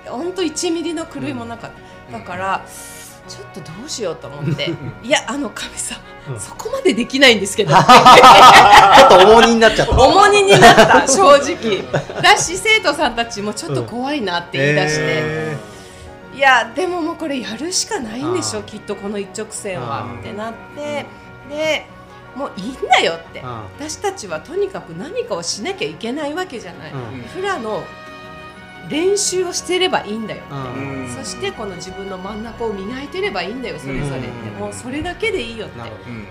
[0.06, 0.12] うん。
[0.12, 1.72] 本当1ミリの狂いもなかっ
[2.12, 2.66] た、だから
[3.28, 4.72] ちょっとどうしようと思って。
[5.04, 6.40] いやあの神様、うん。
[6.40, 7.74] そこまでできないんですけど。
[7.76, 9.94] ちょっと重荷になっちゃった。
[9.94, 11.84] 重荷になった 正直。
[12.22, 15.58] だし生徒さんたちもちょっと怖いなって言い出して、え。
[16.36, 21.06] いやでももうこれやるしかないんでしょきっとこの一直線あはーってなって。
[21.50, 21.86] で
[22.36, 23.40] もういいんだよって。
[23.40, 23.64] うん。
[23.78, 27.22] 私たちはとにかく何かをしなきゃいけないわけじゃない、うん。
[27.22, 27.84] フラの
[28.90, 31.10] 練習をしてればいいんだよって、うん。
[31.10, 34.60] そしてこの自分の真ん中を磨いてればいいんだよそれぞれって、うん。
[34.60, 35.80] もうそれだけでいいよって。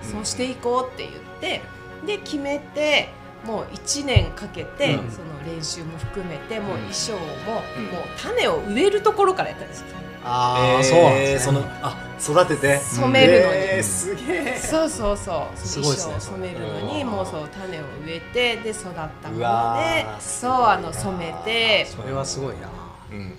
[0.02, 1.62] そうしていこうって言って
[2.06, 3.08] で決めて
[3.44, 5.10] もう1年かけて、うん。
[5.10, 6.80] その練習も含めてもううん。
[6.80, 7.84] 衣装も、うん。
[7.86, 9.86] もう種を植えるところからやったんですよ
[10.24, 11.38] ああ、そうなんですね。
[11.38, 12.78] そのあ育てて。
[12.78, 14.58] 染めるのに、えーすげえ。
[14.58, 15.26] そうそうそう。
[15.26, 17.08] その衣すごいですね装を染めるのにうん。
[17.10, 20.20] もうそう種を植えてで育ったもうのわでー。
[20.20, 21.84] そうあの染めて。
[21.86, 22.68] それはすごいな。
[23.10, 23.34] うんうん。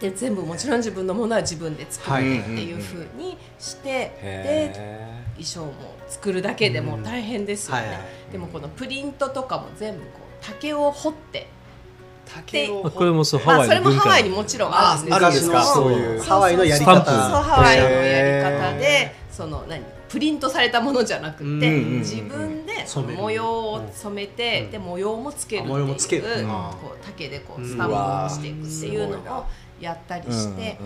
[0.00, 5.72] で全部もちろん自分のものは自分で作ってっていうふうにして、でへ衣装も
[6.08, 8.32] 作るだけでもう大変ですよね、はいはい。
[8.32, 11.48] でもこのプリントとかも全部こう竹を彫って
[12.94, 17.04] これもそうハまあワイそれもハワイにももちろんあるんですけどそういうハワイのやりそう方。
[17.04, 19.82] そうハワイのやりへ方ーでその何？
[20.08, 21.66] プリントされたものじゃなくて、うんうんう
[21.96, 22.72] ん自分で
[23.16, 24.70] 模様を染めて、うん。
[24.72, 26.22] で模様もつけるっていうあ模様もつける。
[26.22, 27.00] こううん。
[27.04, 27.68] 竹でこううん。
[27.68, 29.46] スタンプをしていくっていうのを
[29.80, 30.78] やったりうんして、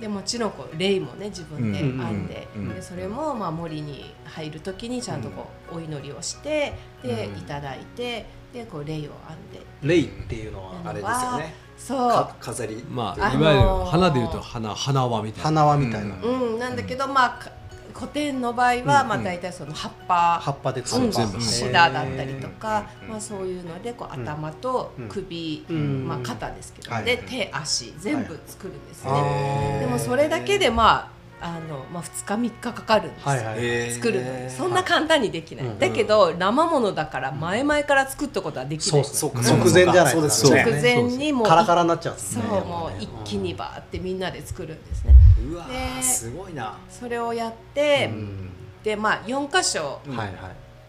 [0.00, 6.72] でもちろんこうレイもね自分でうん編んで,、うんでそれもまあ森に入る時にちゃんとこうお祈りをして
[7.02, 7.38] でうん。
[7.38, 9.60] いただいてでこうレイを編んで。
[9.82, 11.54] レイっていうのはあれですよね。
[11.76, 12.10] そう。
[12.10, 12.74] か飾り。
[12.74, 15.62] あのーまあいわゆる花でいうと花花輪みたいな。
[15.62, 16.16] 花輪みたいな。
[16.22, 16.52] うん。
[16.54, 17.50] うん、なんだけど、まあか
[17.94, 20.38] 古典の場合は、うんまあ大体その葉っぱ。
[20.40, 21.40] 葉っぱでうん、作る全部。
[21.40, 25.08] シダだったりとか、うんまあ、そういうのでこう頭とうん。
[25.08, 33.22] 首、うんまあ、肩ですけど、はいで手足全部作るんですね、でもそれだけでまああの、まあ、2日3日かかるんです。
[33.22, 33.92] よ、はいはい。
[33.92, 34.32] 作るの。
[34.44, 39.40] にそんな簡単にできない、うんだけど生ものだから前々から作ったことはできない、そうっすそうか。
[39.40, 40.62] 直前じゃないそうでですすよね。
[40.64, 45.14] 直前にもうカラカラになっちゃうんですそうねもう一気にバーってみんなで作るんですね。
[45.50, 45.66] うわ
[46.02, 46.76] すごいな。
[46.90, 48.50] それをやって、うん。
[48.82, 50.36] でまあ4箇所うんはいはい。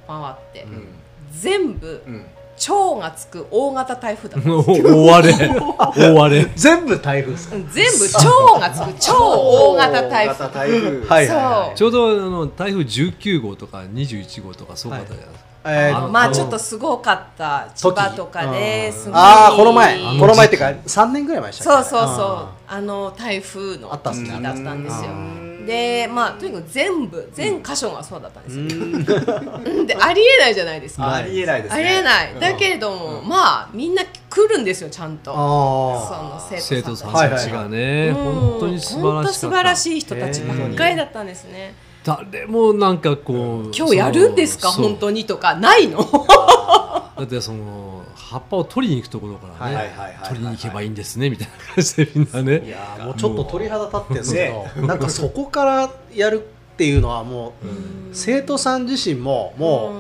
[0.08, 0.88] 回って、うん。
[1.32, 2.04] 全部
[2.60, 5.34] うん蝶がつく大型台風だった 大荒れ。
[6.14, 6.46] 大荒れ。
[6.56, 7.56] 全部台風ですか？
[7.56, 8.94] うん全部蝶がつく。
[9.00, 10.46] 超大型台風。
[10.46, 10.68] はい
[11.08, 11.78] はいはい。
[11.78, 18.98] ちょうどあの台風19号とか21号とかそうかったじゃないですか、えーあのまあちょっとすごかった千葉とかで時。
[19.00, 19.14] すごい。
[19.20, 19.98] ああこの前。
[20.20, 21.90] この前っていうか3年ぐらい前でしたっけ？
[21.90, 22.26] そうそうそう。
[22.26, 25.12] ああの台風のあったっすね時だったんですよ。
[25.12, 29.86] うんでまあとにかく全部全箇所がそうだったんですーよ、うん。
[29.88, 31.16] でありえないじゃないですか。
[31.16, 31.82] ありえないですね。
[31.82, 32.36] ありえない。
[32.40, 35.32] だけれども、まあみんな来るんですよちゃんと。
[35.32, 37.68] そあの生徒さんたちが。
[37.68, 44.70] ね、本当に素晴らし素晴らしい人たちばっかりだったんですね、誰もなんかこう今日やるんですか？
[44.70, 46.00] 本当にとかないの？
[47.18, 49.92] だってその葉っぱを取りに行くところからね、
[50.28, 52.66] 取りに行けばいいんですねみたいな感じでみんなね。
[52.66, 54.48] いやーもうちょっと鳥肌立ってるんですけ
[54.80, 57.54] ど、なんかそこからやるっていうのはもう
[58.14, 59.94] 生徒さん自身もも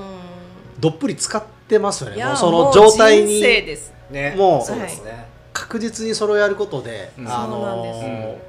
[0.78, 2.24] うどっぷり使ってますよね。
[2.24, 4.36] もうその状態にですね。
[4.38, 7.28] もうそうですね確実にそれをやることで、うん。
[7.28, 8.48] あのー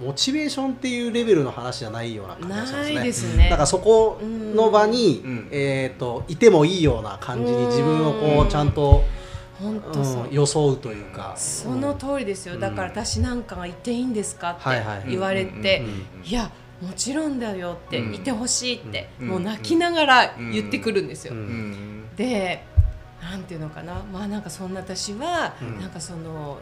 [0.00, 2.94] モチベーションっていうレベルの話じゃないような感じがしますね。
[2.94, 3.44] ないですね。
[3.44, 5.48] だからそこの場に、うん。
[5.50, 9.04] えー、といてもいいような感じに自分をこうんうちゃんと、
[9.60, 11.34] 本当そう、うん装うというか。
[11.36, 12.58] その通りですよ。
[12.58, 14.54] だから私なんかが言っていいんですかっ
[15.04, 16.26] て言われて、うん。
[16.26, 18.14] いやもちろんだよって、うん。
[18.14, 19.28] いてほしいって、うん。
[19.28, 21.40] もう泣きながら言ってくるんですよ、うん。
[21.40, 22.16] うん。
[22.16, 22.64] で
[23.20, 24.02] なんていうのかな。
[24.10, 25.78] まあなんかそんな私は、うん。
[25.78, 26.58] なんかその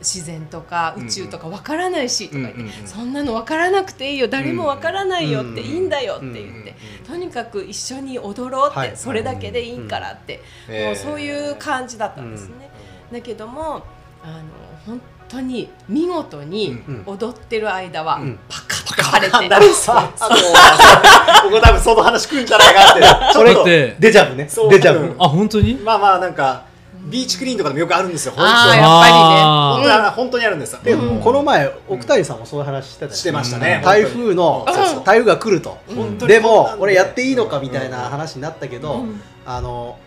[0.00, 2.86] 自然とか宇宙とかわからないしとか言って、うんうんうん。
[2.86, 5.58] そんなのわからなくていいよ誰もわからないよって、うん。
[5.58, 6.74] いいんだよって言って、うん
[7.06, 8.92] とにかく一緒に踊ろうって、はい。
[8.96, 12.70] それだけでいいからって、うんもうそういう感じだったんですね。
[13.12, 13.82] だけども
[14.22, 14.42] あの
[14.86, 18.38] 本当に見事にうん踊ってる間はうん。
[18.48, 19.72] パカッと晴れて、なる。
[19.72, 23.00] さあのここ多分その話来るんじゃないかって
[23.32, 24.48] ちょっデジャブね。
[24.48, 24.70] そう。
[24.70, 25.74] デジャブ、うんあ本当に？
[25.74, 26.64] まあまあなんか
[27.04, 28.32] ビーチクリーンとかでもよくあるんですよ。
[28.32, 29.88] 本ああ当に。
[29.88, 30.10] やっぱりね。
[30.10, 30.56] 本当にある。
[30.56, 30.58] ん。
[30.58, 30.80] ですよ。
[30.82, 31.20] で、うん。
[31.20, 33.82] この前奥谷さんもそういう話してたよしてましたね。
[33.84, 34.74] 台風のうん。
[34.74, 35.78] そうそう台風が来ると、
[36.26, 39.20] でも俺やっていいのかみたいな話になったけど、うん。
[39.44, 39.98] あの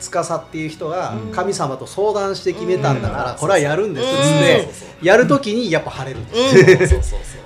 [0.00, 1.32] 司っていう人がうん。
[1.32, 3.38] 神様と相談して決めたんだから、うん。
[3.38, 6.22] これはやるんですって、やるときにやっぱ晴れる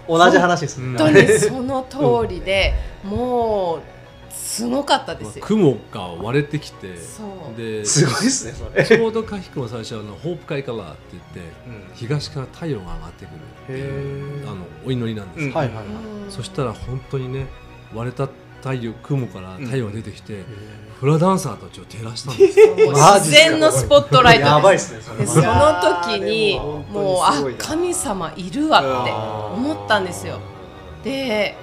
[0.09, 1.99] 同じ話です、うん本当にその通
[2.33, 3.96] りで、もう
[4.37, 5.45] すごかったですよ。
[5.45, 7.25] 雲が割れてきてそ
[7.55, 7.57] う。
[7.57, 8.85] ですごいですねそれ。
[8.87, 11.95] ちょうどカヒ君は最初あのホープ会からって言ってうん。
[11.95, 13.29] 東から太陽が上がってく
[13.69, 15.57] るへあのお祈りなんですよ、うん。
[15.57, 15.87] はいはいはい。
[15.87, 16.31] うん。
[16.31, 17.47] そしたら本当にね
[17.95, 18.29] 割れた
[18.61, 20.43] 太陽雲から太陽が出てきて、
[20.99, 24.51] フラダンサーたちを照らしたんです自然のスポットライトです。
[24.51, 29.13] やばいっすねそその時にももうあ神様いるわって
[29.61, 30.41] 思ったんですよ。
[31.05, 31.57] で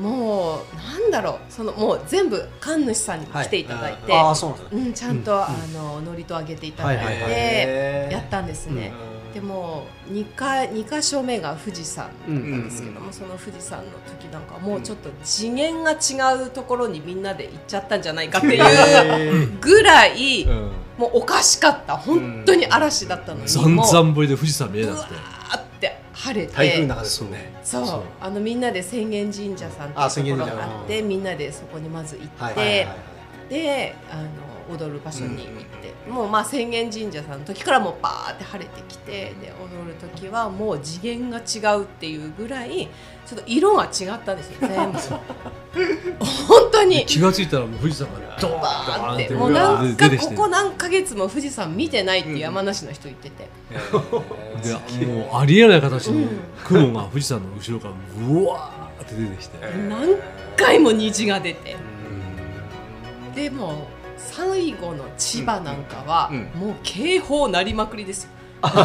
[0.00, 4.82] もうなんだろうそのもう全部神主さんにも来ていただいて、ああそうなんですね。
[4.82, 7.32] うん、ちゃんと、あの祝詞をあげていただいて、はいはいはい。
[7.32, 8.92] へーやったんですね、
[9.32, 13.84] でも2か二箇所目が富士山だったんですけども、その富士山の
[14.20, 15.96] 時なんかもうちょっと次元が違
[16.44, 20.70] うところにみんなで行っちゃったんじゃないかっていうぐらい、うん。
[20.96, 21.94] もうおかしかった。
[21.94, 23.74] 本当に嵐だったのに、ざん。
[23.74, 25.14] もうざんぶりで富士山見えなくて
[26.16, 27.52] 晴れて台風の中ですよね。
[27.62, 32.88] そうあのみんなで浅間神社さんってあいうとこがあってみんなでそこにまず行って、
[33.50, 35.75] であの踊る場所に行って、
[36.08, 42.88] もうまあ浅間神社さんの時からもうバーって晴れてきてで踊る時はもう次元が違うっていうぐらい
[43.26, 44.98] ちょっと色が違ったんですよ全部。
[46.48, 47.04] 本当に。
[47.06, 49.26] 気がついたらもう富士山がドーンバーって。
[49.26, 53.48] てもうなんかここ何ヶ月も富士山見てないっていう山梨の人言ってて、
[55.00, 56.28] で もうありえない形のうん。
[56.64, 57.94] 雲が富士山の後ろから
[58.28, 60.16] うわーって出てきて、何
[60.56, 61.76] 回も虹が出て。
[63.34, 63.88] でも
[64.32, 68.30] 最後の千葉なんかは、うんもう警報鳴りまくりですよ。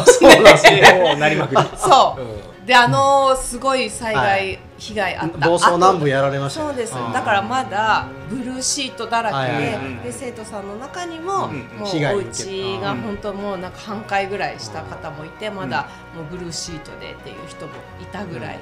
[0.04, 1.16] そうなんですね。
[1.18, 1.62] なりまくり。
[1.76, 2.16] そ
[2.64, 5.48] う、であのーすごい災害、は被害あった。
[5.48, 6.66] 房総南部やられましたね。
[6.68, 6.94] そうです。
[6.94, 10.04] だからまだブルーシートだらけで,、はいはいはい。
[10.04, 18.58] で生徒さんの中にも、うんもうお家が本当もうなんか半壊ぐらいした方もいてまだもうブルーシートでっていう人もいたぐらい、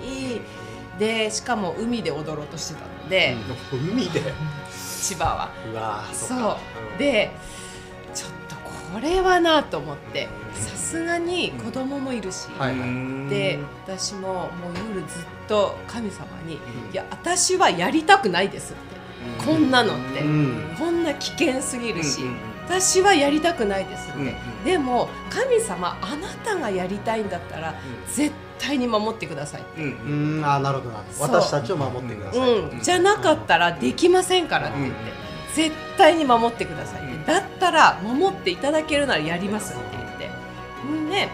[1.01, 3.35] でしかも海で踊ろうとしてたので、
[3.73, 4.23] 海で？
[4.71, 5.51] 千葉は。
[5.73, 6.39] うわーそう。
[6.39, 6.59] っか
[6.99, 7.33] で
[8.15, 8.55] ちょっと
[8.95, 16.55] これはなと思ってさすがに子供もいるし、はいうんで私ももう夜ずっと神様に
[16.93, 20.77] 「いや私はやりたくないです」って、こんなのって、うん。
[20.79, 22.37] こんな危険すぎるし、うんうん
[22.71, 24.65] 私はやりたくないですって、うんうん。
[24.65, 27.75] でも神様あなたがやりたいんだったら、
[28.07, 29.83] 絶対に守ってくださいって。
[29.83, 34.99] うんうーんあーなるほど私たちを守ってください、うん、じゃなかったらできませんからって言って、
[35.55, 40.31] 絶対に守ってくださいって、だったら守っていただけるならやりますって言って。
[40.87, 41.29] んで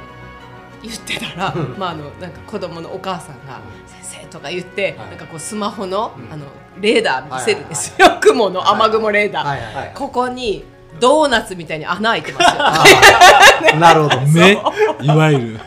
[0.83, 3.61] 言ってたら、まあ、あのなんか子供のお母さんが
[4.03, 5.09] 「先生」とか言って、はい。
[5.11, 6.33] なんかこうスマホの,、うん。
[6.33, 6.47] あの
[6.81, 9.93] レーダー見せるんですよ、雲の雨雲レーダー、はいはいはい。
[9.95, 10.64] ここに
[11.01, 13.76] ドーナツみたいに穴開いてますよ。
[13.80, 14.20] なるほど。
[14.26, 14.53] 目？
[14.53, 15.61] いわゆる。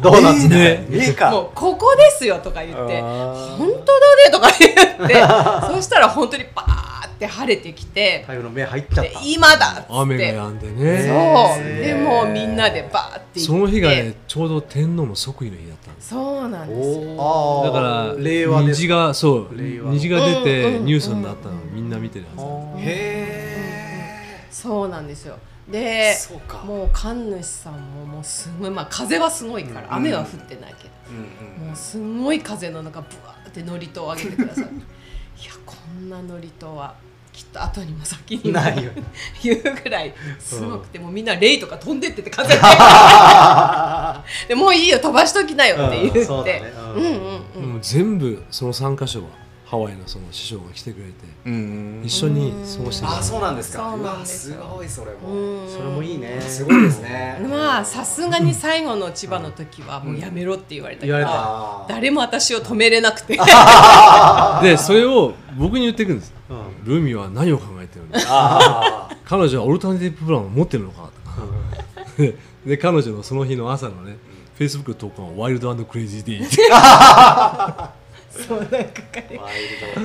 [0.00, 0.84] ドーナツね。
[0.88, 1.12] 目？
[1.12, 1.30] か。
[1.30, 5.14] もうここですよとか言って本当だねとか言って
[5.74, 9.86] そしたら本当にバーって晴れてきて台風の目入っちゃっでた今だって。
[9.88, 11.54] 雨が止んでね。
[11.56, 11.64] そう。
[11.84, 13.40] でもうみんなでバーって行って。
[13.40, 16.08] その日がねちょうど天皇の即位の日だったんです。
[16.10, 17.62] そうなんですよ。
[17.64, 22.42] だから令和虹がそう虹が出てニュースになったのをみんな見てるは
[22.76, 23.15] ずだへ
[24.66, 25.38] そうなんですよ。
[25.68, 26.58] えでそうか。
[26.58, 29.94] もう神主さんももうすごいまあ風はすごいから、うん。
[29.94, 31.66] 雨は降ってないけど、うんうん。
[31.68, 34.68] もうすごい風の中ブワーって祝詞を上げてくださる
[35.40, 36.94] いやこんな祝詞は
[37.32, 38.90] きっと後にも先にもないよ。
[39.42, 42.60] 言うぐらいすごくて、もうみんなレイとか飛んでってて風 で
[44.48, 46.72] でもういいよ飛ばしときなよって言って、ううだね。
[46.96, 47.02] うん。
[47.02, 49.28] うんうん全部その3か所は
[49.66, 51.12] ハワイのその師匠が来てくれて
[51.44, 53.90] うん一緒に過ごしてあたそうなんですか。
[53.90, 55.28] そううわすごいそれも。
[55.28, 55.68] うん。
[55.68, 56.40] それもいいね。
[56.40, 57.44] すごいですね。
[57.50, 61.32] まあさすがに最後の千葉の時はもうやめろって言われたけど、言われた。
[61.34, 63.36] あー誰も私を止めれなくて。
[64.62, 66.32] でそれを僕に言ってくるんです。
[66.48, 66.84] うん。
[66.84, 68.08] ルミは何を考えてるん
[69.24, 71.10] 彼女はオルタナティブプランを持ってるのか
[72.16, 74.16] と でで彼女のその日の朝のね
[74.54, 76.56] フェイスブックの投稿はワイルドクレイジーデイって
[78.36, 78.80] そうなんか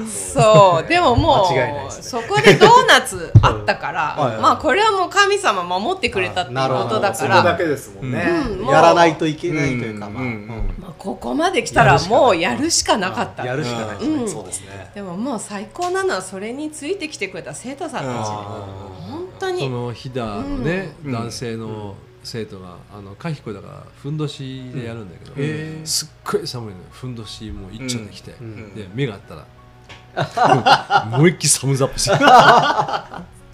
[0.08, 2.20] そうでもも間違いないですね。
[2.20, 4.42] うそこでドーナツあったから、はいはい。
[4.42, 6.86] まあこれはもう神様守ってくれたっていうあなるほど。
[6.90, 7.36] ことだから。
[7.38, 8.26] そこだけですもんね。
[8.60, 10.24] うんやらないといけないというかまあ。
[10.24, 13.46] うんまあ、ここまで来たらもうやるしかなかった。
[13.46, 14.30] やるしかないうん。
[14.30, 14.92] そうですね。
[14.96, 18.28] でももう最高なのはそれについてきてくれた生徒さんたち。
[18.30, 19.62] 本当に。
[19.62, 21.12] その飛騨のね、うん。
[21.12, 26.86] 男性の生徒があのカヒコだからふんどしでやるんだけど、へーすっごい寒いのよ。
[26.92, 28.76] ふんどしもう一丁できて、ん。
[28.76, 32.18] で目があったら思いっきりサムズアップして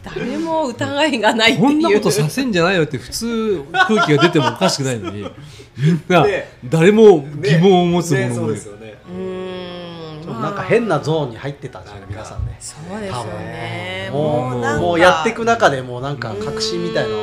[0.03, 1.67] 誰も疑いがないっていう。
[1.67, 5.25] こんなことさせんじゃないよって普通空気が出てもおかしくないのに
[5.77, 6.51] みんなね。
[6.65, 8.97] 誰も疑問を持つねものもいるそうですよね。
[10.27, 12.57] なんか変なゾーンに入ってたんですよね皆さんね。
[12.59, 14.09] そうですよね。
[14.11, 17.15] もうもうやっていく中でもうなんか確信みたいな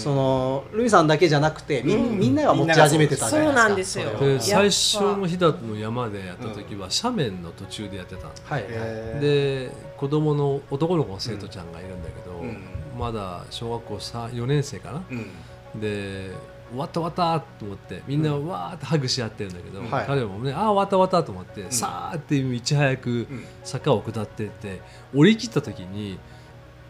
[0.00, 2.18] そのルミさんだけじゃなくてみ,、うん。
[2.18, 4.04] みんなが持ち始めてたじゃないですか。
[4.04, 4.36] そうなんですよ。
[4.36, 8.62] で最初の日だの山でやった時は斜面の途中でやってたのはい、
[9.20, 12.58] で子供の男の子の生徒ちゃんがいるんだけど、うん。
[12.98, 15.80] まだ小学校4年生かな、うん。
[15.80, 16.30] で
[16.70, 20.06] 終わった終わったと思ってみんなわーってハグし合ってるんだけど、はい。
[20.06, 23.44] 彼もねああ終わった終わったと思って、さーっていち早くうん。
[23.64, 24.80] 坂を下ってって
[25.14, 26.18] 降り切った時に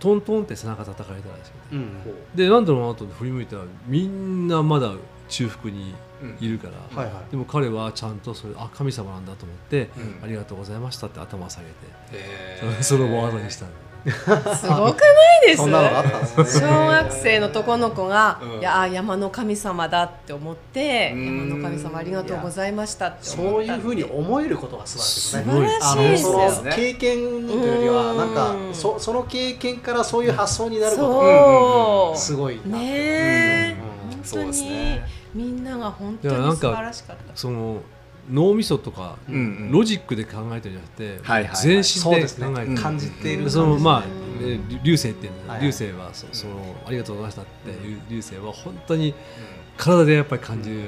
[0.01, 1.91] トントンって背中叩かれたらしいうん
[2.35, 2.65] でなん。
[2.65, 4.93] だろうなと振り向いたらみんなまだ
[5.29, 5.95] 中腹に
[6.41, 7.31] いるから、はいはい。
[7.31, 10.25] でも彼はちゃんとそれあ神様なんだと思って、うん。
[10.25, 11.73] ありがとうございましたって頭を下げて、
[12.13, 12.83] へー。
[12.83, 13.71] その場を後にしたの
[14.05, 15.57] すごくないです？
[15.59, 16.67] そんなのがあったんですね。
[16.67, 18.61] 小学生の男の子が、うん。
[18.61, 21.27] いやあ山の神様だって思ってうん。
[21.27, 23.77] 山の神様ありがとうございましたってそ思ったう。
[23.77, 25.45] いうふうに思えることが素晴らしいですね。
[25.45, 28.19] 素晴らしいですあのよその経験というよりはうん。
[28.19, 32.87] なんかそその経験からそういう発想になることそう、がすごいなね
[33.71, 35.07] え、うん本当そうですに、ね。
[35.35, 37.23] みんなが本いやなんか当に素晴らしかった。
[37.37, 37.81] その
[38.31, 39.73] 脳みそとか、うんうん。
[39.73, 41.57] ロジックで考えてるんじゃなくて、はいはいはい。
[41.57, 42.77] 全そうで身です考えてる、うん。
[42.77, 44.05] 感じているでそのまあ
[44.83, 49.15] 流星っていうのははい流星はそそのありがとうございましたっていう流星は本当に
[49.77, 50.81] 体でやっぱり感じる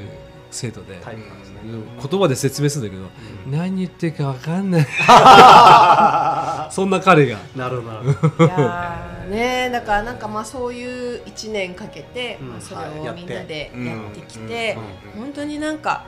[0.53, 4.86] 生徒で、言葉で説明するんだけど、何言ってるか分かんない。
[6.70, 7.38] そんな彼が。
[7.57, 7.93] なるほど。
[7.93, 12.49] なるほどいやーねだからなんかまあそういう1年かけて、うん。
[12.51, 14.76] まあ、それをみんなでやってきて、
[15.16, 15.22] うん。
[15.22, 16.05] 本当になんか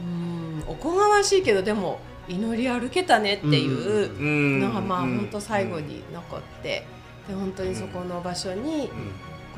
[0.00, 6.86] うんおこがましいけどでも祈り歩けたねっていうのがまあ本当最後に残って
[7.28, 8.94] で本当にそこの場所にこ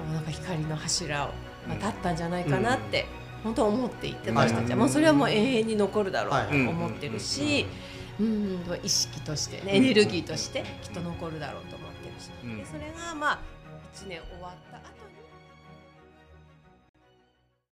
[0.09, 1.31] うなんか光の柱を
[1.75, 3.07] 立ったんじゃないかなって
[3.45, 7.67] 本当思っていて私たちはもうそれはもう永遠に残るだろうと思ってるし。
[8.21, 12.29] うん、意識としてねエネルギーとしてきっと残るだろうと思ってるし、
[12.59, 13.39] でそれがまあ
[13.95, 14.62] 1年終わっ